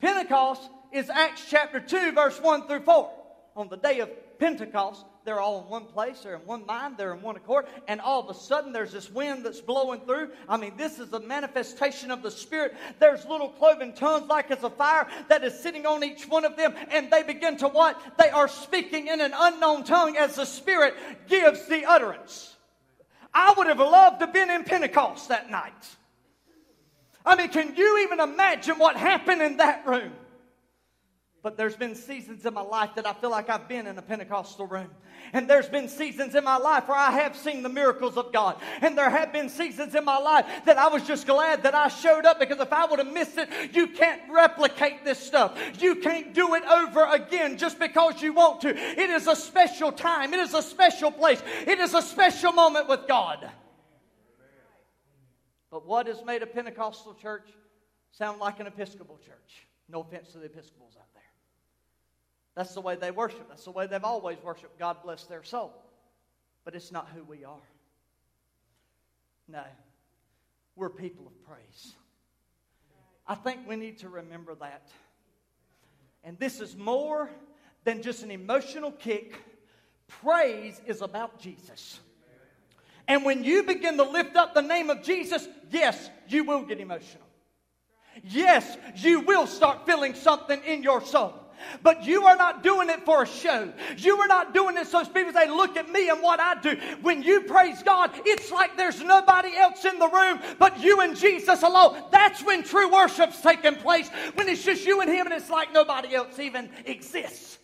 [0.00, 3.10] Pentecost is Acts chapter 2, verse 1 through 4.
[3.56, 7.12] On the day of Pentecost, they're all in one place, they're in one mind, they're
[7.12, 10.30] in one accord, and all of a sudden there's this wind that's blowing through.
[10.48, 12.74] I mean, this is a manifestation of the Spirit.
[12.98, 16.56] There's little cloven tongues like as a fire that is sitting on each one of
[16.56, 18.00] them, and they begin to what?
[18.18, 20.94] They are speaking in an unknown tongue as the Spirit
[21.28, 22.56] gives the utterance.
[23.34, 25.96] I would have loved to have been in Pentecost that night.
[27.24, 30.12] I mean, can you even imagine what happened in that room?
[31.42, 34.02] But there's been seasons in my life that I feel like I've been in a
[34.02, 34.90] Pentecostal room.
[35.32, 38.60] And there's been seasons in my life where I have seen the miracles of God.
[38.82, 41.88] And there have been seasons in my life that I was just glad that I
[41.88, 45.58] showed up because if I would have missed it, you can't replicate this stuff.
[45.78, 48.76] You can't do it over again just because you want to.
[48.76, 52.88] It is a special time, it is a special place, it is a special moment
[52.88, 53.50] with God.
[55.70, 57.48] But what has made a Pentecostal church
[58.12, 59.66] sound like an Episcopal church?
[59.88, 61.22] No offense to the Episcopals out there.
[62.54, 63.48] That's the way they worship.
[63.48, 64.78] That's the way they've always worshiped.
[64.78, 65.72] God bless their soul.
[66.64, 67.56] But it's not who we are.
[69.48, 69.62] No,
[70.76, 71.94] we're people of praise.
[73.26, 74.88] I think we need to remember that.
[76.22, 77.30] And this is more
[77.84, 79.40] than just an emotional kick.
[80.08, 82.00] Praise is about Jesus.
[83.10, 86.78] And when you begin to lift up the name of Jesus, yes, you will get
[86.78, 87.26] emotional.
[88.22, 91.34] Yes, you will start feeling something in your soul.
[91.82, 93.72] But you are not doing it for a show.
[93.96, 96.76] You are not doing it so people say, Look at me and what I do.
[97.02, 101.16] When you praise God, it's like there's nobody else in the room but you and
[101.16, 102.00] Jesus alone.
[102.12, 104.08] That's when true worship's taking place.
[104.34, 107.58] When it's just you and Him and it's like nobody else even exists.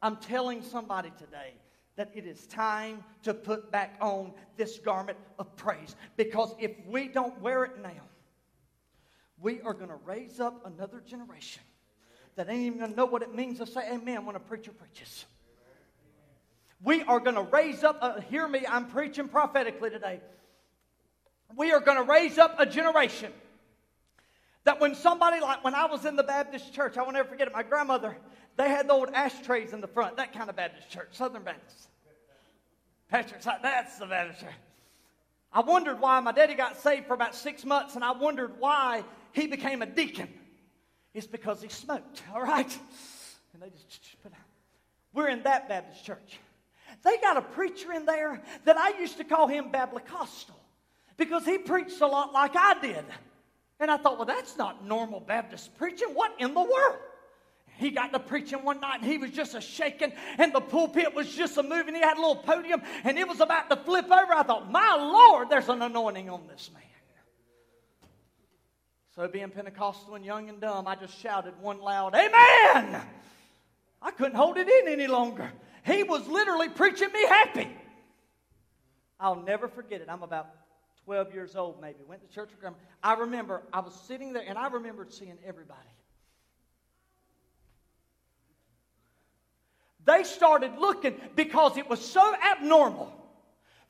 [0.00, 1.52] I'm telling somebody today
[1.98, 5.96] that it is time to put back on this garment of praise.
[6.16, 7.90] Because if we don't wear it now,
[9.40, 11.60] we are going to raise up another generation
[12.36, 14.70] that ain't even going to know what it means to say amen when a preacher
[14.70, 15.24] preaches.
[16.84, 20.20] We are going to raise up, uh, hear me, I'm preaching prophetically today.
[21.56, 23.32] We are going to raise up a generation
[24.62, 27.48] that when somebody, like when I was in the Baptist church, I will never forget
[27.48, 28.16] it, my grandmother,
[28.58, 31.88] they had the old ashtrays in the front, that kind of Baptist church, Southern Baptist.
[33.10, 34.50] That's the Baptist church.
[35.52, 39.04] I wondered why my daddy got saved for about six months, and I wondered why
[39.32, 40.28] he became a deacon.
[41.14, 42.78] It's because he smoked, all right?
[43.54, 44.32] And they just put
[45.14, 46.38] We're in that Baptist church.
[47.04, 50.50] They got a preacher in there that I used to call him Bapticostal
[51.16, 53.04] because he preached a lot like I did.
[53.80, 56.08] And I thought, well, that's not normal Baptist preaching.
[56.08, 56.98] What in the world?
[57.78, 61.14] He got to preaching one night and he was just a shaking and the pulpit
[61.14, 61.94] was just a moving.
[61.94, 64.34] He had a little podium and it was about to flip over.
[64.34, 66.82] I thought, my Lord, there's an anointing on this man.
[69.14, 73.00] So, being Pentecostal and young and dumb, I just shouted one loud, Amen!
[74.00, 75.50] I couldn't hold it in any longer.
[75.84, 77.68] He was literally preaching me happy.
[79.18, 80.08] I'll never forget it.
[80.08, 80.50] I'm about
[81.04, 81.98] 12 years old, maybe.
[82.06, 82.50] Went to church.
[83.02, 85.88] I remember I was sitting there and I remembered seeing everybody.
[90.08, 93.12] They started looking because it was so abnormal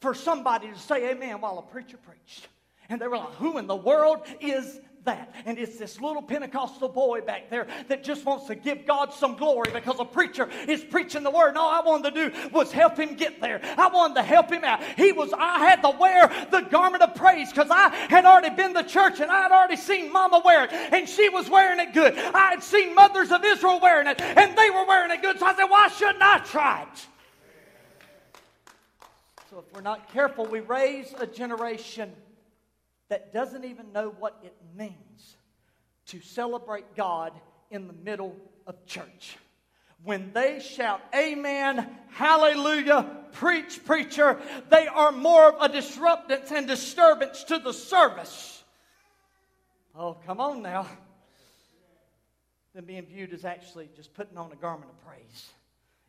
[0.00, 2.48] for somebody to say amen while a preacher preached.
[2.88, 5.34] And they were like, who in the world is that?
[5.46, 9.36] And it's this little Pentecostal boy back there that just wants to give God some
[9.36, 11.48] glory because a preacher is preaching the word.
[11.48, 13.60] And all I wanted to do was help him get there.
[13.76, 14.82] I wanted to help him out.
[14.96, 18.74] He was, I had to wear the garment of praise because I had already been
[18.74, 21.94] to church and I had already seen mama wear it and she was wearing it
[21.94, 22.16] good.
[22.16, 25.38] I had seen mothers of Israel wearing it and they were wearing it good.
[25.38, 27.06] So I said, why shouldn't I try it?
[29.50, 32.12] So if we're not careful, we raise a generation
[33.08, 35.36] that doesn't even know what it means
[36.06, 37.32] to celebrate God
[37.70, 38.36] in the middle
[38.66, 39.36] of church.
[40.04, 44.38] When they shout, Amen, Hallelujah, preach, preacher,
[44.70, 48.62] they are more of a disruptance and disturbance to the service.
[49.94, 50.86] Oh, come on now.
[52.74, 55.50] Than being viewed as actually just putting on a garment of praise.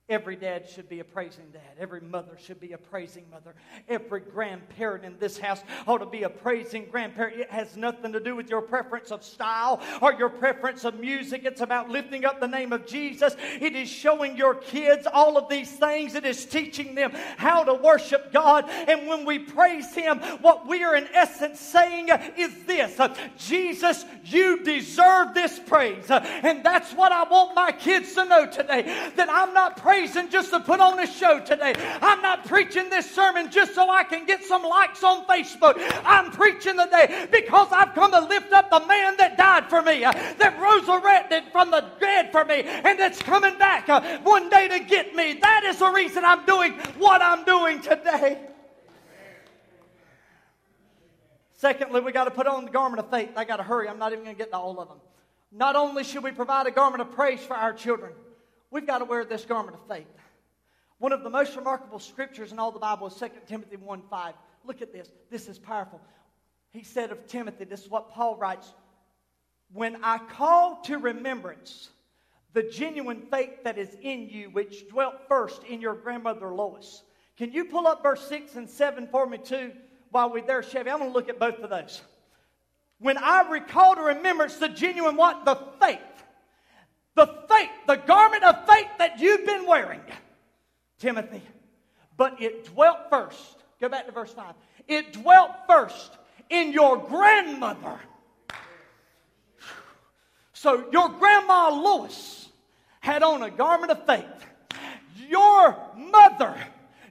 [0.10, 1.62] Every dad should be a praising dad.
[1.80, 3.53] Every mother should be a praising mother.
[3.88, 7.39] Every grandparent in this house ought to be a praising grandparent.
[7.39, 11.43] It has nothing to do with your preference of style or your preference of music.
[11.45, 13.36] It's about lifting up the name of Jesus.
[13.62, 16.16] It is showing your kids all of these things.
[16.16, 18.68] It is teaching them how to worship God.
[18.68, 22.99] And when we praise Him, what we are in essence saying is this
[23.38, 26.10] Jesus, you deserve this praise.
[26.10, 30.30] And that's what I want my kids to know today that I'm not praising praising
[30.30, 31.74] just to put on a show today.
[32.02, 35.76] I'm not preaching this sermon just so I can get some likes on Facebook.
[36.06, 40.06] I'm preaching today because I've come to lift up the man that died for me,
[40.06, 44.70] uh, that resurrected from the dead for me, and that's coming back uh, one day
[44.70, 45.34] to get me.
[45.34, 48.39] That is the reason I'm doing what I'm doing today.
[51.58, 53.32] Secondly, we got to put on the garment of faith.
[53.36, 53.89] I got to hurry.
[53.89, 55.00] I'm not even going to get to all of them.
[55.52, 58.14] Not only should we provide a garment of praise for our children,
[58.72, 60.07] We've got to wear this garment of faith.
[60.99, 64.34] One of the most remarkable scriptures in all the Bible is 2 Timothy 1 5.
[64.65, 65.09] Look at this.
[65.30, 66.01] This is powerful.
[66.72, 68.74] He said of Timothy, this is what Paul writes
[69.72, 71.89] When I call to remembrance
[72.53, 77.03] the genuine faith that is in you, which dwelt first in your grandmother Lois.
[77.38, 79.72] Can you pull up verse 6 and 7 for me, too,
[80.11, 80.89] while we're there, Chevy?
[80.89, 82.01] I'm going to look at both of those.
[82.99, 85.45] When I recall to remembrance the genuine what?
[85.45, 86.01] The faith
[87.20, 89.99] the faith, the garment of faith that you've been wearing,
[90.99, 91.41] Timothy.
[92.15, 93.63] But it dwelt first.
[93.82, 94.53] Go back to verse 5.
[94.88, 96.11] It dwelt first
[96.49, 97.99] in your grandmother.
[100.53, 102.47] So your grandma Lois
[103.01, 104.26] had on a garment of faith.
[105.28, 106.55] Your mother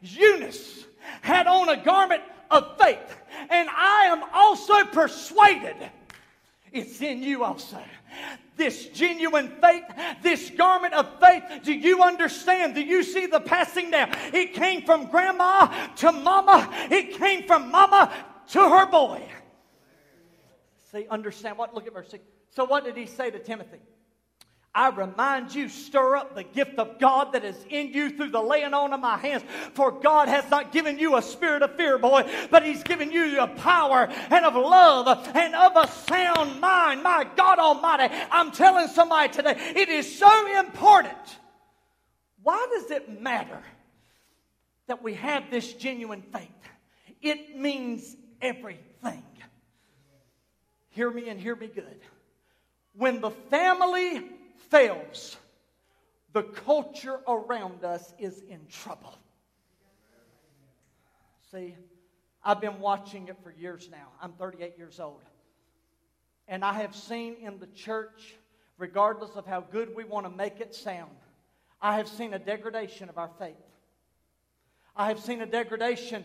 [0.00, 0.86] Eunice
[1.20, 3.16] had on a garment of faith.
[3.50, 5.76] And I am also persuaded
[6.72, 7.78] it's in you also
[8.59, 9.84] this genuine faith,
[10.22, 11.44] this garment of faith.
[11.62, 12.74] Do you understand?
[12.74, 14.11] Do you see the passing down?
[14.34, 18.12] It came from grandma to mama, it came from mama
[18.48, 19.22] to her boy.
[20.92, 21.74] See, understand what?
[21.74, 22.24] Look at verse 6.
[22.50, 23.80] So, what did he say to Timothy?
[24.79, 28.41] I remind you, stir up the gift of God that is in you through the
[28.41, 29.43] laying on of my hands.
[29.74, 33.41] For God has not given you a spirit of fear, boy, but He's given you
[33.41, 37.03] a power and of love and of a sound mind.
[37.03, 41.39] My God Almighty, I'm telling somebody today, it is so important.
[42.45, 43.61] Why does it matter
[44.87, 46.47] that we have this genuine faith?
[47.20, 49.24] It means everything.
[50.91, 51.99] Hear me and hear me good.
[52.93, 54.38] When the family
[54.70, 55.36] fails,
[56.32, 59.14] the culture around us is in trouble.
[61.50, 61.74] See,
[62.44, 64.09] I've been watching it for years now.
[64.20, 65.22] I'm 38 years old.
[66.46, 68.34] And I have seen in the church,
[68.76, 71.11] regardless of how good we want to make it sound,
[71.80, 73.54] I have seen a degradation of our faith.
[74.96, 76.24] I have seen a degradation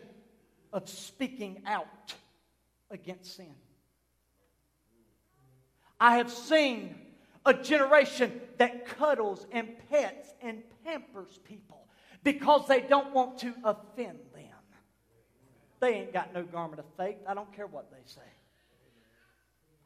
[0.72, 2.16] of speaking out
[2.90, 3.54] against sin.
[6.00, 6.96] I have seen
[7.46, 11.88] a generation that cuddles and pets and pampers people
[12.24, 14.44] because they don't want to offend them.
[15.80, 17.18] They ain't got no garment of faith.
[17.28, 18.22] I don't care what they say.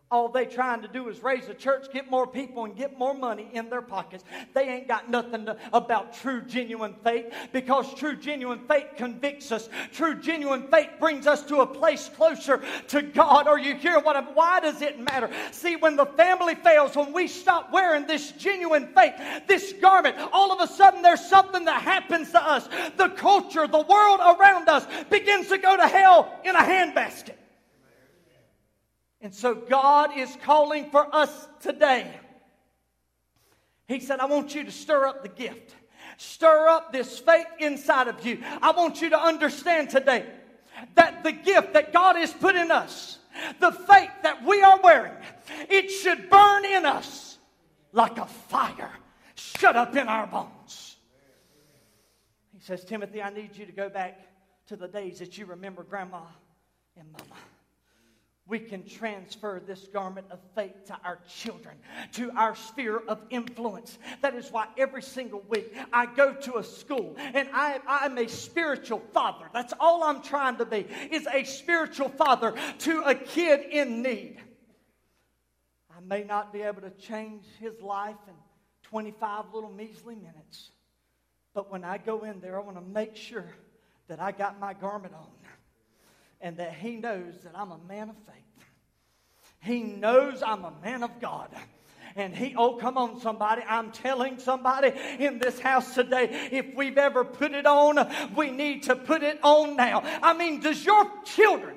[0.10, 3.14] All they trying to do is raise a church, get more people, and get more
[3.14, 4.24] money in their pockets.
[4.54, 9.68] They ain't got nothing to, about true, genuine faith because true, genuine faith convicts us.
[9.92, 13.48] True, genuine faith brings us to a place closer to God.
[13.48, 14.16] Are you hearing what?
[14.16, 15.30] I'm, why does it matter?
[15.52, 19.14] See, when the family fails, when we stop wearing this genuine faith,
[19.48, 22.70] this garment, all of a sudden there's something that happens to us.
[22.96, 27.36] The culture, the world around us begins to go to hell in a handbasket.
[29.22, 32.10] And so God is calling for us today.
[33.88, 35.76] He said, I want you to stir up the gift.
[36.18, 38.40] Stir up this faith inside of you.
[38.62, 40.26] I want you to understand today
[40.96, 43.18] that the gift that God has put in us,
[43.60, 45.14] the faith that we are wearing,
[45.70, 47.38] it should burn in us
[47.94, 48.92] like a fire
[49.36, 50.98] shut up in our bones.
[52.54, 54.20] He says, Timothy, I need you to go back
[54.68, 56.22] to the days that you remember grandma
[56.98, 57.40] and mama
[58.48, 61.76] we can transfer this garment of faith to our children,
[62.14, 63.98] to our sphere of influence.
[64.22, 68.28] That is why every single week I go to a school and I, I'm a
[68.28, 69.50] spiritual father.
[69.54, 74.38] That's all I'm trying to be, is a spiritual father to a kid in need.
[75.96, 78.34] I may not be able to change his life in
[78.84, 80.72] 25 little measly minutes,
[81.54, 83.50] but when I go in there, I want to make sure
[84.08, 85.28] that I got my garment on
[86.42, 88.36] and that he knows that I'm a man of faith.
[89.62, 91.50] He knows I'm a man of God.
[92.16, 93.62] And he, oh, come on, somebody.
[93.68, 98.84] I'm telling somebody in this house today, if we've ever put it on, we need
[98.84, 100.02] to put it on now.
[100.24, 101.76] I mean, does your children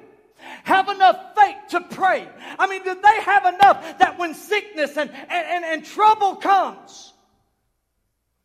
[0.65, 2.27] have enough faith to pray?
[2.59, 7.13] I mean, do they have enough that when sickness and, and, and, and trouble comes,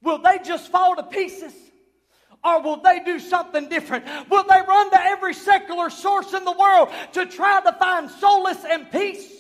[0.01, 1.53] will they just fall to pieces?
[2.45, 4.05] Or will they do something different?
[4.29, 8.63] Will they run to every secular source in the world to try to find solace
[8.63, 9.31] and peace?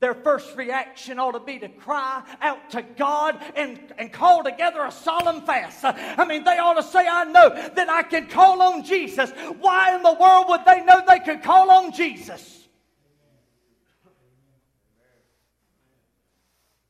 [0.00, 4.84] Their first reaction ought to be to cry out to God and, and call together
[4.84, 5.84] a solemn fast.
[5.84, 9.30] I mean, they ought to say, I know that I can call on Jesus.
[9.58, 12.68] Why in the world would they know they could call on Jesus?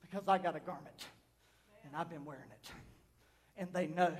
[0.02, 1.06] Because I got a garment
[1.84, 2.70] and I've been wearing it.
[3.56, 4.14] And they know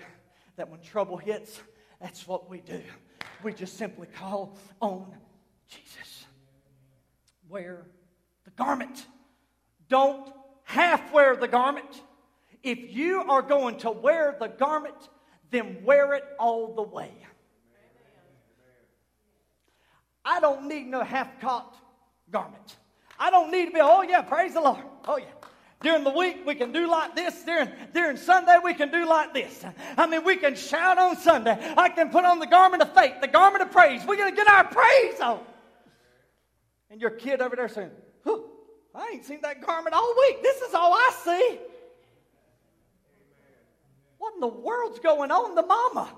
[0.59, 1.61] that when trouble hits,
[2.01, 2.81] that's what we do.
[3.43, 5.07] We just simply call on
[5.69, 6.27] Jesus.
[7.49, 7.87] Wear
[8.45, 9.07] the garment.
[9.89, 10.31] Don't
[10.65, 12.03] half wear the garment.
[12.63, 14.97] If you are going to wear the garment,
[15.51, 17.13] then wear it all the way.
[20.25, 21.75] I don't need no half cut
[22.31, 22.77] garment.
[23.19, 24.85] I don't need to be, oh yeah, praise the Lord.
[25.07, 25.27] Oh yeah.
[25.81, 27.41] During the week, we can do like this.
[27.45, 29.65] During, during Sunday, we can do like this.
[29.97, 31.57] I mean, we can shout on Sunday.
[31.77, 34.05] I can put on the garment of faith, the garment of praise.
[34.05, 35.41] We're going to get our praise on.
[36.91, 37.91] And your kid over there saying,
[38.95, 40.43] I ain't seen that garment all week.
[40.43, 41.59] This is all I see.
[44.19, 46.13] What in the world's going on, the mama?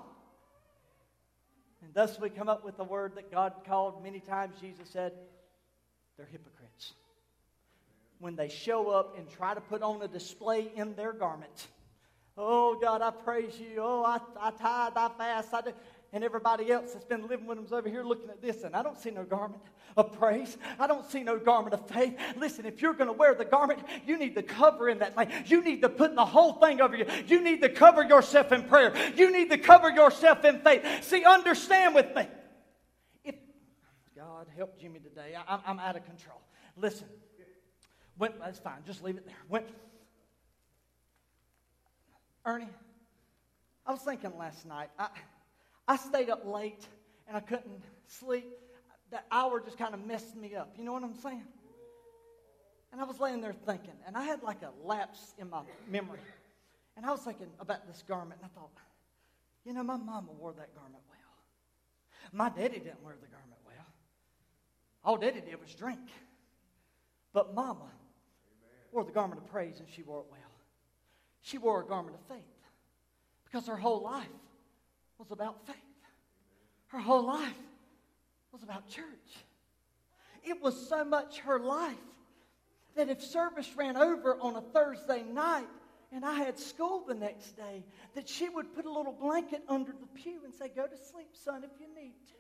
[1.84, 5.12] And thus we come up with the word that God called many times, Jesus said,
[6.16, 6.59] they're hypocrites
[8.20, 11.66] when they show up and try to put on a display in their garment.
[12.36, 13.78] Oh, God, I praise you.
[13.80, 15.72] Oh, I, I tithe, I fast, I do.
[16.12, 18.82] And everybody else that's been living with them's over here looking at this, and I
[18.82, 19.62] don't see no garment
[19.96, 20.58] of praise.
[20.78, 22.16] I don't see no garment of faith.
[22.36, 25.28] Listen, if you're going to wear the garment, you need to cover in that thing.
[25.46, 27.06] You need to put the whole thing over you.
[27.26, 28.92] You need to cover yourself in prayer.
[29.16, 31.04] You need to cover yourself in faith.
[31.04, 32.26] See, understand with me.
[33.24, 33.36] If
[34.16, 36.40] God help Jimmy today, I, I'm out of control.
[36.76, 37.06] Listen,
[38.20, 38.78] That's fine.
[38.86, 39.62] Just leave it there.
[42.44, 42.68] Ernie,
[43.86, 44.90] I was thinking last night.
[44.98, 45.08] I,
[45.88, 46.86] I stayed up late
[47.28, 48.46] and I couldn't sleep.
[49.10, 50.74] That hour just kind of messed me up.
[50.78, 51.44] You know what I'm saying?
[52.92, 56.18] And I was laying there thinking, and I had like a lapse in my memory.
[56.96, 58.70] And I was thinking about this garment, and I thought,
[59.64, 61.18] you know, my mama wore that garment well.
[62.32, 63.86] My daddy didn't wear the garment well.
[65.04, 66.00] All daddy did was drink.
[67.32, 67.90] But mama
[68.93, 70.41] wore the garment of praise and she wore it well.
[71.43, 72.45] She wore a garment of faith
[73.45, 74.26] because her whole life
[75.18, 75.76] was about faith.
[76.88, 77.55] Her whole life
[78.53, 79.05] was about church.
[80.43, 81.95] It was so much her life
[82.97, 85.68] that if service ran over on a Thursday night
[86.12, 87.84] and I had school the next day,
[88.14, 91.28] that she would put a little blanket under the pew and say, Go to sleep,
[91.32, 92.39] son, if you need to.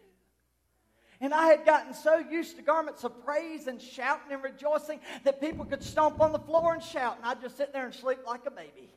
[1.20, 5.40] And I had gotten so used to garments of praise and shouting and rejoicing that
[5.40, 8.20] people could stomp on the floor and shout, and I'd just sit there and sleep
[8.26, 8.90] like a baby.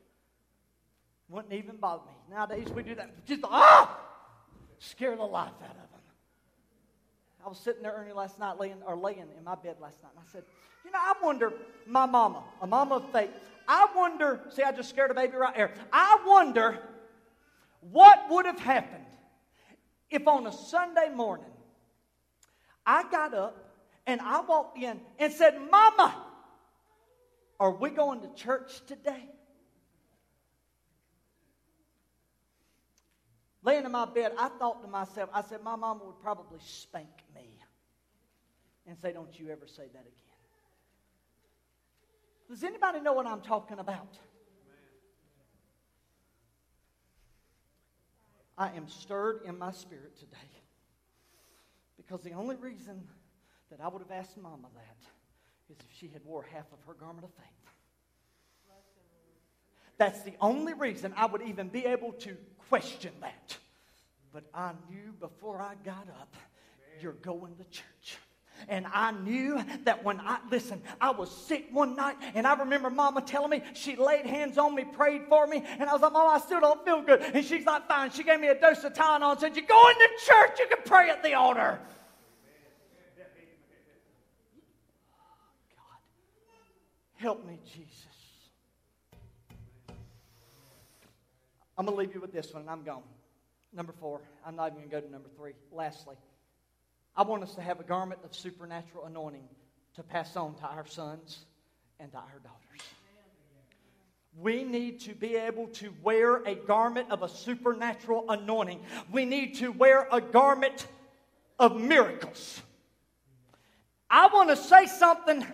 [1.30, 2.36] Wouldn't even bother me.
[2.36, 3.26] Nowadays we do that.
[3.26, 3.99] Just ah,
[4.80, 6.01] scare the life out of them.
[7.45, 10.11] I was sitting there early last night, laying or laying in my bed last night,
[10.15, 10.43] and I said,
[10.86, 11.51] "You know, I wonder,
[11.86, 13.32] my mama, a mama of faith.
[13.67, 14.39] I wonder.
[14.51, 15.74] See, I just scared a baby right there.
[15.91, 16.80] I wonder
[17.91, 19.03] what would have happened
[20.09, 21.49] if on a Sunday morning
[22.86, 23.73] I got up
[24.05, 26.15] and I walked in and said, Mama,
[27.59, 29.23] are we going to church today?
[33.63, 37.07] Laying in my bed, I thought to myself, I said, My mama would probably spank
[37.34, 37.57] me.
[38.86, 40.11] and say, Don't you ever say that again.
[42.49, 44.17] Does anybody know what I'm talking about?
[48.57, 50.62] I am stirred in my spirit today
[52.14, 53.01] because the only reason
[53.72, 56.93] that I would have asked Mama that is if she had wore half of her
[56.93, 57.72] garment of faith.
[59.97, 62.38] That's the only reason I would even be able to
[62.70, 63.57] question that.
[64.32, 66.36] But I knew before I got up,
[67.01, 68.20] you're going to church.
[68.68, 72.91] And I knew that when I, listen, I was sick one night, and I remember
[72.91, 76.14] Mama telling me, she laid hands on me, prayed for me, and I was like,
[76.14, 77.22] Mama, I still don't feel good.
[77.22, 78.11] And she's like, fine.
[78.11, 80.84] She gave me a dose of Tylenol and said, You go into church, you can
[80.86, 81.80] pray at the altar.
[87.24, 88.05] Help me, Jesus.
[91.78, 93.01] I'm going to leave you with this one, and I'm gone.
[93.71, 94.19] Number four.
[94.45, 95.53] I'm not even going to go to number three.
[95.71, 96.17] Lastly,
[97.15, 99.47] I want us to have a garment of supernatural anointing
[99.95, 101.45] to pass on to our sons
[101.97, 102.86] and to our daughters.
[104.38, 108.82] We need to be able to wear a garment of a supernatural anointing.
[109.13, 110.88] We need to wear a garment
[111.57, 112.61] of miracles.
[114.09, 115.45] I want to say something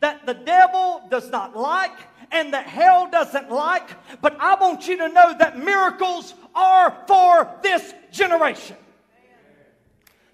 [0.00, 1.98] that the devil does not like
[2.30, 7.48] and that hell doesn't like, but I want you to know that miracles are for
[7.62, 8.76] this generation.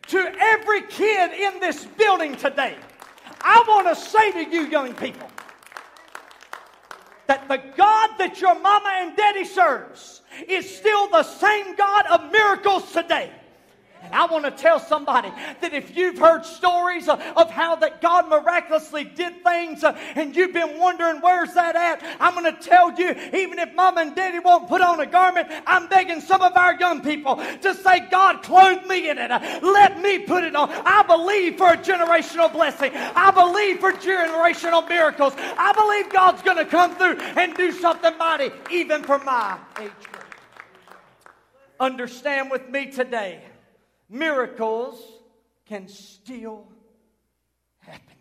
[0.08, 2.76] To every kid in this building today,
[3.40, 5.28] I want to say to you, young people,
[7.26, 12.32] that the God that your mama and daddy serves is still the same God of
[12.32, 13.32] miracles today.
[14.12, 15.30] I want to tell somebody
[15.60, 20.52] that if you've heard stories of how that God miraculously did things uh, and you've
[20.52, 24.38] been wondering where's that at, I'm going to tell you, even if mom and daddy
[24.38, 28.42] won't put on a garment, I'm begging some of our young people to say, God,
[28.42, 29.30] clothe me in it.
[29.62, 30.70] Let me put it on.
[30.70, 32.92] I believe for a generational blessing.
[32.94, 35.34] I believe for generational miracles.
[35.36, 39.90] I believe God's going to come through and do something mighty, even for my age
[40.10, 40.24] group.
[41.80, 43.42] Understand with me today
[44.08, 45.00] miracles
[45.66, 46.66] can still
[47.80, 48.16] happen.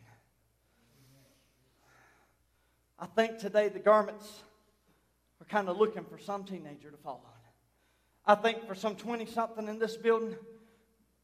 [2.99, 4.41] I think today the garments
[5.39, 7.31] are kind of looking for some teenager to fall on.
[8.25, 10.35] I think for some 20 something in this building,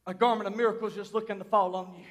[0.06, 2.06] a garment of miracles just looking to fall on you.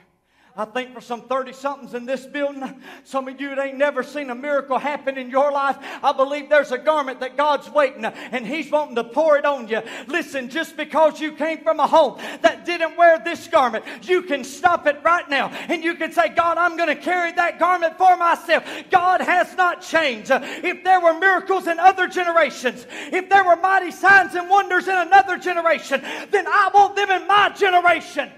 [0.55, 4.03] I think for some 30 somethings in this building, some of you that ain't never
[4.03, 8.05] seen a miracle happen in your life, I believe there's a garment that God's waiting
[8.05, 9.81] and He's wanting to pour it on you.
[10.09, 14.45] Listen, just because you came from a home that didn't wear this garment, you can
[14.45, 17.97] stop it right now and you can say, God, I'm going to carry that garment
[17.97, 18.63] for myself.
[18.91, 20.31] God has not changed.
[20.31, 24.97] If there were miracles in other generations, if there were mighty signs and wonders in
[24.97, 28.31] another generation, then I want them in my generation.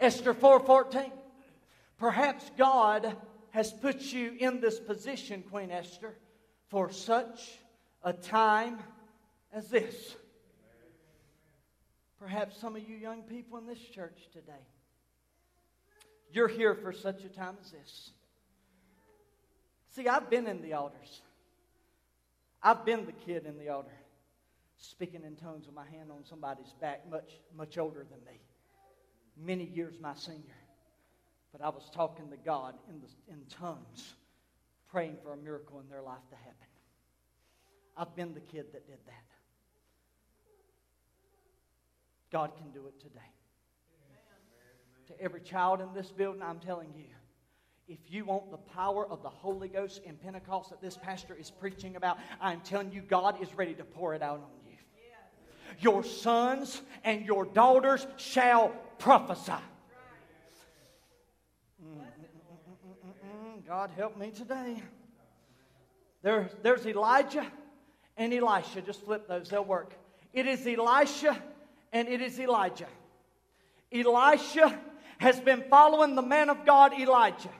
[0.00, 1.23] Esther 4:14.
[2.04, 3.16] Perhaps God
[3.52, 6.14] has put you in this position, Queen Esther,
[6.68, 7.58] for such
[8.02, 8.78] a time
[9.54, 10.14] as this.
[12.20, 14.52] Perhaps some of you young people in this church today,
[16.30, 18.10] you're here for such a time as this.
[19.96, 21.22] See, I've been in the altars.
[22.62, 23.96] I've been the kid in the altar,
[24.76, 28.42] speaking in tongues with my hand on somebody's back, much, much older than me,
[29.42, 30.54] many years my senior.
[31.56, 34.14] But I was talking to God in, the, in tongues,
[34.90, 36.66] praying for a miracle in their life to happen.
[37.96, 39.24] I've been the kid that did that.
[42.32, 43.20] God can do it today.
[45.06, 47.04] To every child in this building, I'm telling you,
[47.86, 51.52] if you want the power of the Holy Ghost in Pentecost that this pastor is
[51.52, 54.76] preaching about, I'm telling you, God is ready to pour it out on you.
[55.78, 59.52] Your sons and your daughters shall prophesy.
[63.76, 64.80] God help me today.
[66.22, 67.44] There, there's Elijah
[68.16, 68.82] and Elisha.
[68.82, 69.94] Just flip those, they'll work.
[70.32, 71.36] It is Elisha
[71.92, 72.86] and it is Elijah.
[73.90, 74.78] Elisha
[75.18, 77.50] has been following the man of God, Elijah.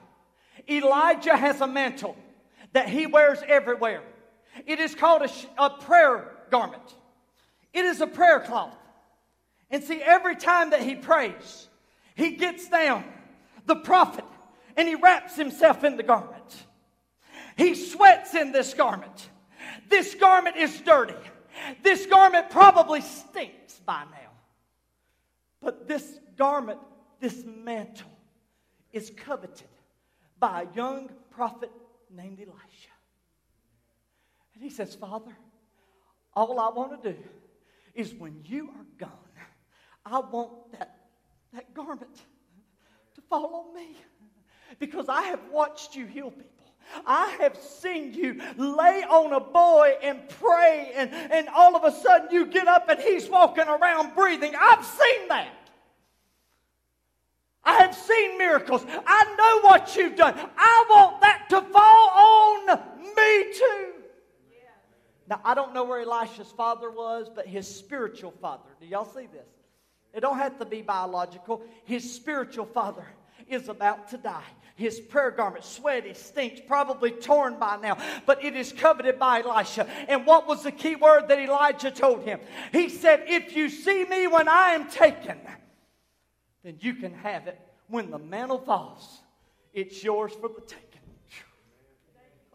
[0.69, 2.15] Elijah has a mantle
[2.71, 4.01] that he wears everywhere.
[4.65, 5.29] It is called a,
[5.61, 6.95] a prayer garment,
[7.73, 8.77] it is a prayer cloth.
[9.69, 11.67] And see, every time that he prays,
[12.15, 13.03] he gets down.
[13.65, 14.23] The prophet
[14.77, 16.65] and he wraps himself in the garment.
[17.57, 19.29] He sweats in this garment.
[19.89, 21.15] This garment is dirty.
[21.81, 24.31] This garment probably stinks by now.
[25.61, 26.79] But this garment,
[27.19, 28.11] this mantle,
[28.91, 29.67] is coveted
[30.39, 31.71] by a young prophet
[32.13, 32.91] named Elisha.
[34.53, 35.35] And he says, Father,
[36.33, 37.17] all I want to do
[37.93, 39.09] is when you are gone,
[40.05, 40.97] I want that,
[41.53, 42.15] that garment
[43.15, 43.95] to fall on me
[44.79, 46.51] because I have watched you heal people.
[47.05, 51.91] I have seen you lay on a boy and pray, and, and all of a
[51.91, 54.53] sudden you get up and he's walking around breathing.
[54.59, 55.49] I've seen that.
[57.63, 58.85] I have seen miracles.
[58.87, 60.35] I know what you've done.
[60.55, 63.93] I want that to fall on me too.
[64.51, 64.69] Yeah.
[65.27, 68.69] Now, I don't know where Elisha's father was, but his spiritual father.
[68.79, 69.47] Do y'all see this?
[70.13, 71.63] It don't have to be biological.
[71.85, 73.05] His spiritual father
[73.47, 74.43] is about to die.
[74.75, 79.87] His prayer garment, sweaty, stinks, probably torn by now, but it is coveted by Elisha.
[80.09, 82.41] And what was the key word that Elijah told him?
[82.73, 85.39] He said, If you see me when I am taken,
[86.63, 87.59] then you can have it.
[87.87, 89.21] When the mantle falls,
[89.73, 90.81] it's yours for the taking.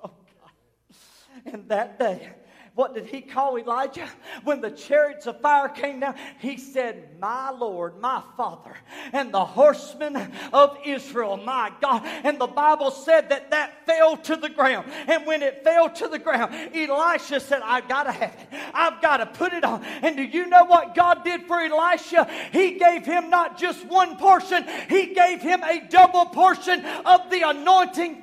[0.04, 1.54] Oh, God.
[1.54, 2.32] And that day,
[2.74, 4.08] what did he call Elijah?
[4.44, 8.76] When the chariots of fire came down, he said, My Lord, my Father,
[9.12, 12.02] and the horsemen of Israel, my God.
[12.04, 14.90] And the Bible said that that fell to the ground.
[15.08, 18.60] And when it fell to the ground, Elisha said, I've got to have it.
[18.72, 19.84] I've got to put it on.
[19.84, 22.30] And do you know what God did for Elisha?
[22.52, 27.42] He gave him not just one portion, he gave him a double portion of the
[27.48, 28.22] anointing.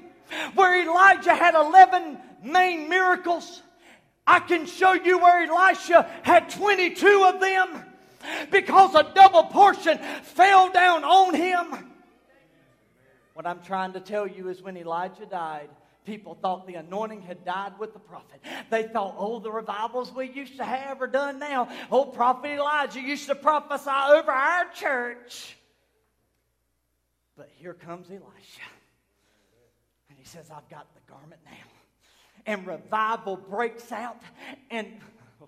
[0.55, 3.61] Where Elijah had 11 main miracles,
[4.27, 7.85] I can show you where Elisha had 22 of them
[8.51, 11.93] because a double portion fell down on him.
[13.33, 15.69] What I'm trying to tell you is when Elijah died,
[16.05, 18.41] people thought the anointing had died with the prophet.
[18.69, 21.69] They thought, oh, the revivals we used to have are done now.
[21.89, 25.55] Oh, prophet Elijah used to prophesy over our church.
[27.37, 28.67] But here comes Elisha.
[30.09, 31.51] And he says, I've got the garment now
[32.45, 34.21] and revival breaks out
[34.69, 34.87] and
[35.41, 35.47] oh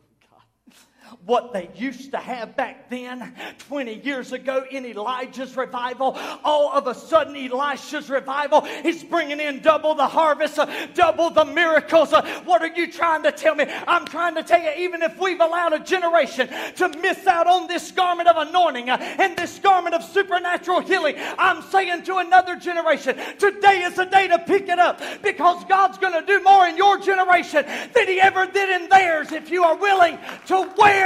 [1.25, 3.33] what they used to have back then
[3.67, 6.17] 20 years ago in Elijah's revival.
[6.43, 11.45] All of a sudden, Elisha's revival is bringing in double the harvest, uh, double the
[11.45, 12.13] miracles.
[12.13, 13.65] Uh, what are you trying to tell me?
[13.87, 17.67] I'm trying to tell you, even if we've allowed a generation to miss out on
[17.67, 22.55] this garment of anointing uh, and this garment of supernatural healing, I'm saying to another
[22.55, 26.67] generation, today is the day to pick it up because God's going to do more
[26.67, 30.98] in your generation than He ever did in theirs if you are willing to wear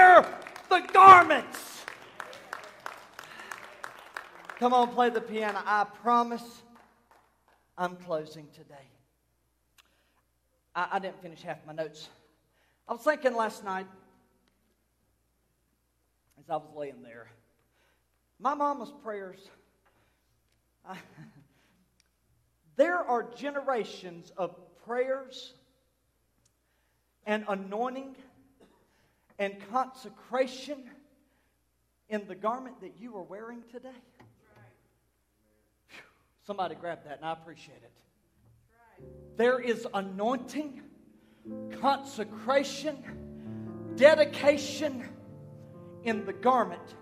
[0.69, 1.85] the garments.
[4.57, 5.59] Come on, play the piano.
[5.65, 6.63] I promise
[7.77, 8.87] I'm closing today.
[10.75, 12.09] I, I didn't finish half my notes.
[12.87, 13.87] I was thinking last night
[16.39, 17.27] as I was laying there,
[18.39, 19.39] my mama's prayers.
[20.87, 20.97] I,
[22.75, 25.53] there are generations of prayers
[27.25, 28.15] and anointing
[29.39, 30.77] and consecration
[32.09, 33.89] in the garment that you are wearing today?
[36.45, 37.91] Somebody grab that, and I appreciate it.
[39.37, 40.81] There is anointing,
[41.79, 42.97] consecration,
[43.95, 45.09] dedication
[46.03, 46.95] in the garment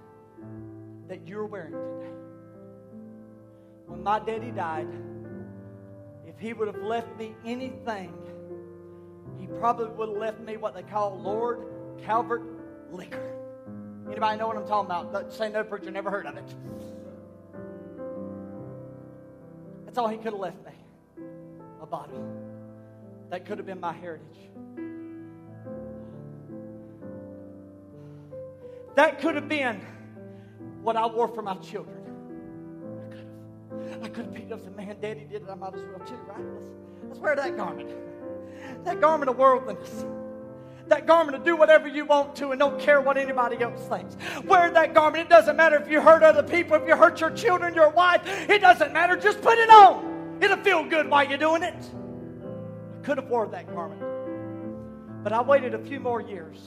[1.07, 2.13] that you're wearing today.
[3.87, 4.87] When my daddy died,
[6.27, 8.13] if he would have left me anything,
[9.39, 11.65] he probably would have left me what they call Lord
[12.03, 12.43] Calvert
[12.91, 13.35] liquor.
[14.07, 15.33] Anybody know what I'm talking about?
[15.33, 16.55] Say no, preacher, never heard of it.
[19.85, 20.71] That's all he could have left me.
[21.81, 22.23] A bottle.
[23.29, 24.49] That could have been my heritage.
[28.95, 29.81] That could have been
[30.81, 31.97] what I wore for my children.
[33.05, 34.03] I could have.
[34.03, 35.47] I could have picked up some man, daddy did it.
[35.49, 36.37] I might as well too, right?
[36.37, 37.91] Let's, let's wear that garment.
[38.83, 40.05] That garment of worldliness
[40.87, 44.17] that garment to do whatever you want to and don't care what anybody else thinks.
[44.45, 45.25] Wear that garment.
[45.25, 48.21] It doesn't matter if you hurt other people, if you hurt your children, your wife.
[48.49, 49.15] It doesn't matter.
[49.15, 50.39] Just put it on.
[50.41, 51.75] It'll feel good while you're doing it.
[51.75, 54.01] I could have worn that garment.
[55.23, 56.57] But I waited a few more years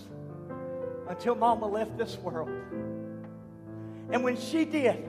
[1.09, 2.51] until Mama left this world.
[4.11, 5.05] And when she did,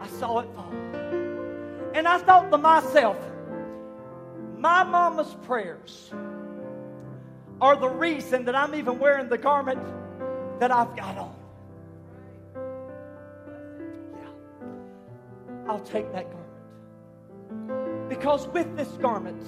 [0.00, 0.72] I saw it fall.
[1.94, 3.16] And I thought to myself,
[4.58, 6.10] my mama's prayers
[7.60, 9.80] are the reason that I'm even wearing the garment
[10.60, 11.34] that I've got on.
[14.14, 15.70] Yeah.
[15.70, 18.08] I'll take that garment.
[18.08, 19.42] Because with this garment,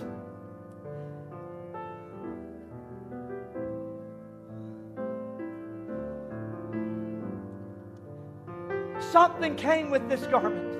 [9.10, 10.79] something came with this garment.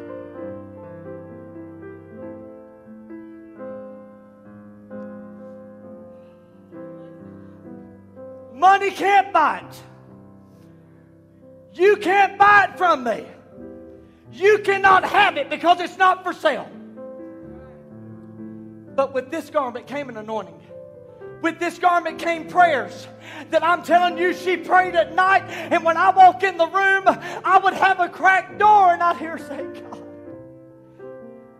[8.81, 9.83] Money can't buy it.
[11.79, 13.27] You can't buy it from me.
[14.33, 16.67] You cannot have it because it's not for sale.
[18.97, 20.59] But with this garment came an anointing.
[21.43, 23.07] With this garment came prayers
[23.51, 25.43] that I'm telling you, she prayed at night.
[25.51, 29.19] And when I walk in the room, I would have a cracked door and I'd
[29.19, 30.03] hear say, God,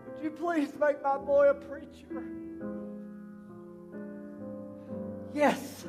[0.07, 2.25] would you please make my boy a preacher?
[5.35, 5.85] Yes,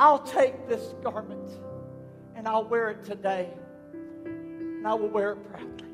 [0.00, 1.50] I'll take this garment
[2.34, 3.50] and I'll wear it today.
[4.24, 5.88] And I will wear it proudly.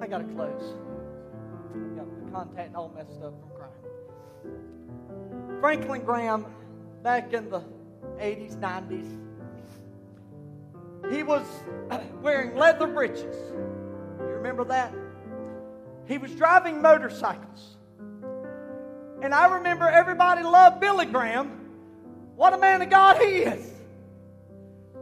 [0.00, 0.76] I got to close.
[1.74, 3.72] I got my contact all messed up from crying.
[5.60, 6.46] Franklin Graham,
[7.02, 7.64] back in the
[8.20, 9.18] 80s, 90s,
[11.12, 11.44] he was
[12.22, 13.36] wearing leather breeches.
[14.20, 14.94] You remember that?
[16.06, 17.75] He was driving motorcycles.
[19.26, 21.48] And I remember everybody loved Billy Graham.
[22.36, 23.72] What a man of God he is.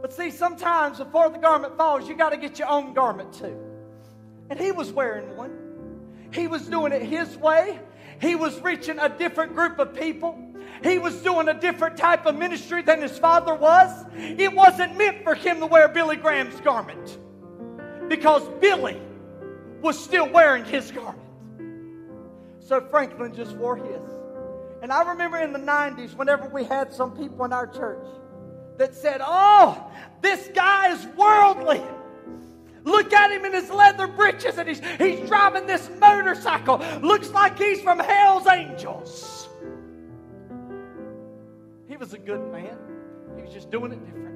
[0.01, 3.55] But see, sometimes before the garment falls, you got to get your own garment too.
[4.49, 5.55] And he was wearing one.
[6.31, 7.79] He was doing it his way.
[8.19, 10.43] He was reaching a different group of people.
[10.81, 13.91] He was doing a different type of ministry than his father was.
[14.17, 17.19] It wasn't meant for him to wear Billy Graham's garment
[18.07, 18.99] because Billy
[19.83, 21.21] was still wearing his garment.
[22.59, 24.14] So Franklin just wore his.
[24.81, 28.05] And I remember in the 90s, whenever we had some people in our church
[28.77, 31.81] that said, Oh, this guy is worldly.
[32.83, 36.77] Look at him in his leather breeches and he's, he's driving this motorcycle.
[37.01, 39.49] Looks like he's from Hell's Angels.
[41.87, 42.77] He was a good man.
[43.35, 44.35] He was just doing it different.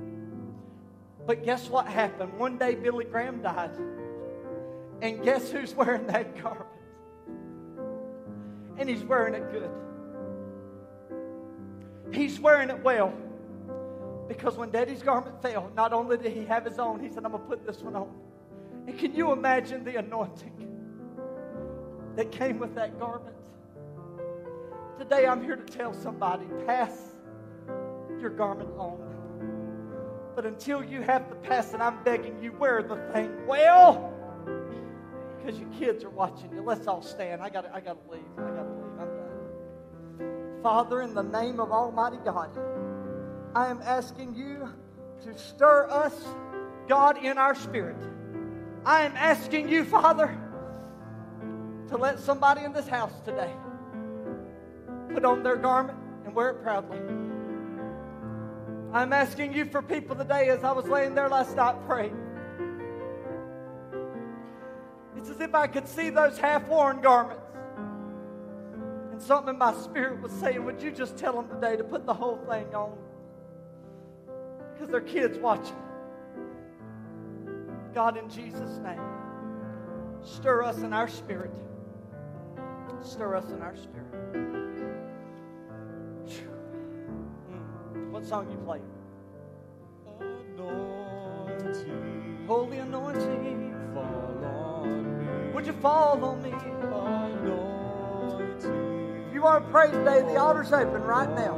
[1.28, 2.40] But guess what happened?
[2.40, 3.78] One day Billy Graham died.
[5.02, 6.66] And guess who's wearing that garment?
[8.78, 9.70] And he's wearing it good.
[12.12, 13.14] He's wearing it well.
[14.28, 17.32] Because when Daddy's garment fell, not only did he have his own, he said, I'm
[17.32, 18.14] going to put this one on.
[18.88, 20.68] And can you imagine the anointing
[22.16, 23.36] that came with that garment?
[25.00, 27.16] Today I'm here to tell somebody pass
[28.20, 29.00] your garment on.
[30.36, 34.14] But until you have to pass it, I'm begging you, wear the thing well.
[35.38, 36.62] Because your kids are watching you.
[36.62, 37.42] Let's all stand.
[37.42, 38.22] I got I gotta leave.
[38.38, 38.69] I gotta.
[40.62, 42.50] Father, in the name of Almighty God,
[43.56, 44.70] I am asking you
[45.24, 46.14] to stir us,
[46.88, 47.98] God, in our spirit.
[48.86, 50.38] I am asking you, Father,
[51.88, 53.54] to let somebody in this house today
[55.14, 57.00] put on their garment and wear it proudly.
[58.92, 62.18] I'm asking you for people today as I was laying there last night praying.
[65.16, 67.49] It's as if I could see those half worn garments.
[69.20, 72.06] And something in my spirit was saying, Would you just tell them today to put
[72.06, 72.98] the whole thing on?
[74.72, 75.76] Because their kids watching.
[77.94, 79.02] God, in Jesus' name,
[80.24, 81.52] stir us in our spirit.
[83.04, 84.06] Stir us in our spirit.
[88.12, 88.80] What song you play?
[90.58, 95.54] Anointing, Holy anointing, fall on me.
[95.54, 96.52] would you fall on me?
[96.52, 97.60] Anointing,
[99.40, 101.58] you want to pray today, the altar's open right now.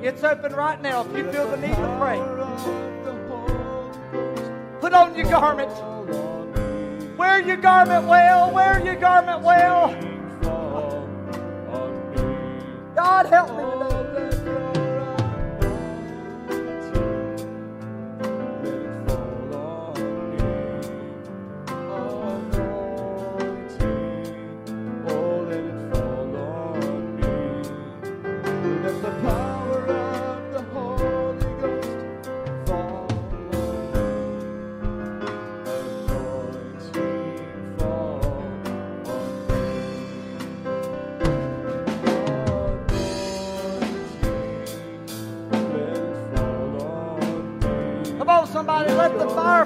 [0.00, 1.04] It's open right now.
[1.04, 2.20] If you feel the need to pray,
[4.80, 5.72] put on your garment.
[7.18, 8.52] Wear your garment well.
[8.52, 9.88] Wear your garment well.
[12.94, 13.83] God help me today.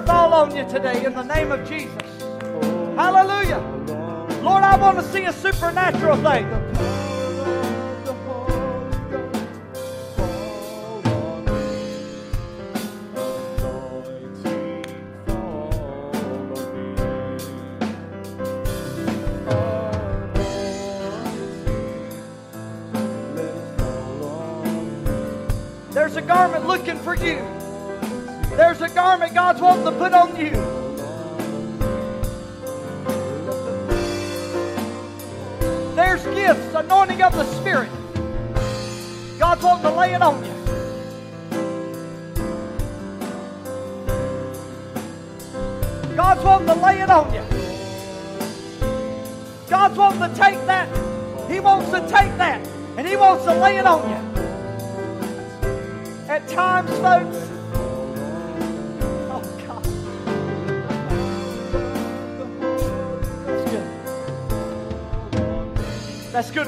[0.05, 1.91] Fall on you today in the name of Jesus.
[2.95, 3.59] Hallelujah.
[4.41, 6.98] Lord, I want to see a supernatural thing.
[29.79, 30.68] Wanting to put on you.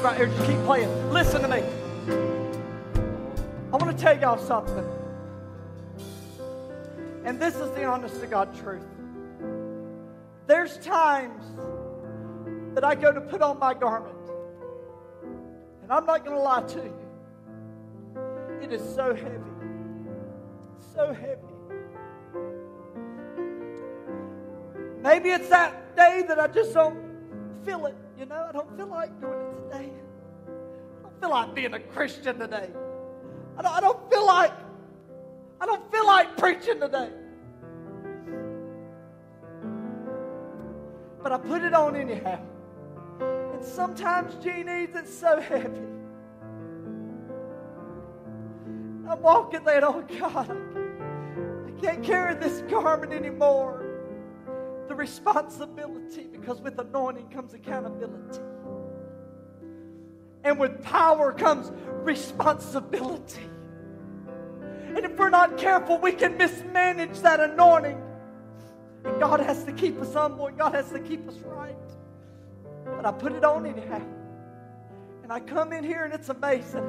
[0.02, 0.26] Right here.
[0.26, 1.10] Just keep playing.
[1.10, 1.62] Listen to me.
[3.72, 4.84] I want to tell y'all something.
[7.24, 8.82] And this is the honest to God truth.
[10.48, 11.44] There's times
[12.74, 14.16] that I go to put on my garment.
[15.82, 16.94] And I'm not going to lie to you.
[18.60, 19.38] It is so heavy.
[20.94, 21.40] So heavy.
[25.00, 26.98] Maybe it's that day that I just don't
[27.64, 27.94] feel it.
[28.18, 29.51] You know, I don't feel like doing it
[31.22, 32.68] feel like being a Christian today.
[33.56, 34.52] I don't, I don't feel like
[35.60, 37.10] I don't feel like preaching today.
[41.22, 42.40] But I put it on anyhow.
[43.54, 45.86] And sometimes, Jeannie, it's so heavy.
[49.08, 53.84] I'm walking there, oh God, I can't carry this garment anymore.
[54.88, 58.40] The responsibility, because with anointing comes accountability.
[60.44, 61.70] And with power comes
[62.02, 63.48] responsibility.
[64.94, 68.02] And if we're not careful, we can mismanage that anointing.
[69.04, 71.76] And God has to keep us humble God has to keep us right.
[72.84, 74.02] But I put it on anyhow.
[75.22, 76.84] And I come in here and it's amazing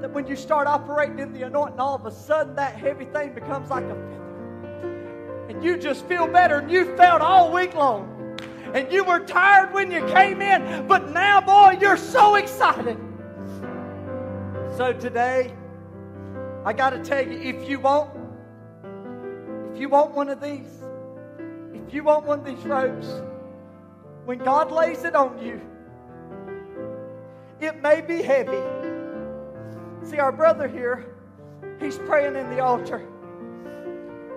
[0.00, 3.34] that when you start operating in the anointing, all of a sudden that heavy thing
[3.34, 5.46] becomes like a feather.
[5.48, 8.11] And you just feel better and you felt all week long.
[8.74, 12.98] And you were tired when you came in, but now, boy, you're so excited.
[14.76, 15.52] So today,
[16.64, 18.10] I got to tell you, if you want,
[19.72, 20.68] if you want one of these,
[21.74, 23.20] if you want one of these robes,
[24.24, 25.60] when God lays it on you,
[27.60, 28.62] it may be heavy.
[30.04, 31.14] See, our brother here,
[31.78, 33.06] he's praying in the altar,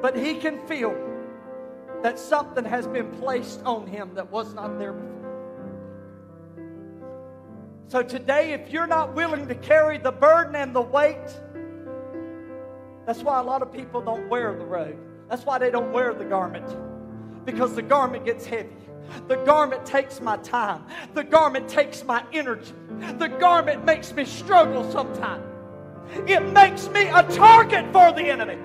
[0.02, 0.94] but he can feel
[2.06, 6.62] that something has been placed on him that was not there before.
[7.88, 11.42] So today, if you're not willing to carry the burden and the weight,
[13.08, 15.00] that's why a lot of people don't wear the robe.
[15.32, 16.78] That's why they don't wear the garment.
[17.44, 18.70] Because the garment gets heavy.
[19.28, 20.86] The garment takes my time.
[21.16, 22.76] The garment takes my energy.
[23.18, 25.44] The garment makes me struggle sometimes.
[26.28, 28.60] It makes me a target for the enemy.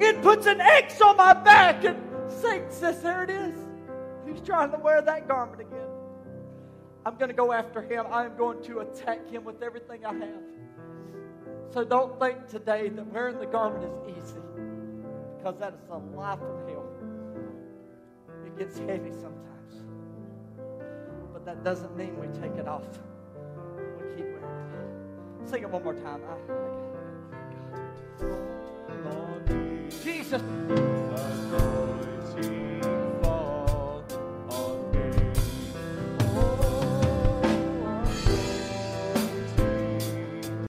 [0.00, 1.98] It puts an X on my back, and
[2.30, 3.58] Satan says, There it is.
[4.26, 5.88] He's trying to wear that garment again.
[7.04, 8.06] I'm going to go after him.
[8.10, 10.42] I am going to attack him with everything I have.
[11.72, 14.40] So don't think today that wearing the garment is easy,
[15.36, 16.86] because that is a lie from hell.
[18.46, 19.84] It gets heavy sometimes.
[21.32, 22.86] But that doesn't mean we take it off.
[23.98, 24.72] We keep wearing
[25.42, 25.48] it.
[25.48, 26.20] Sing it one more time.
[26.26, 29.29] I, I.
[29.90, 30.40] Jesus.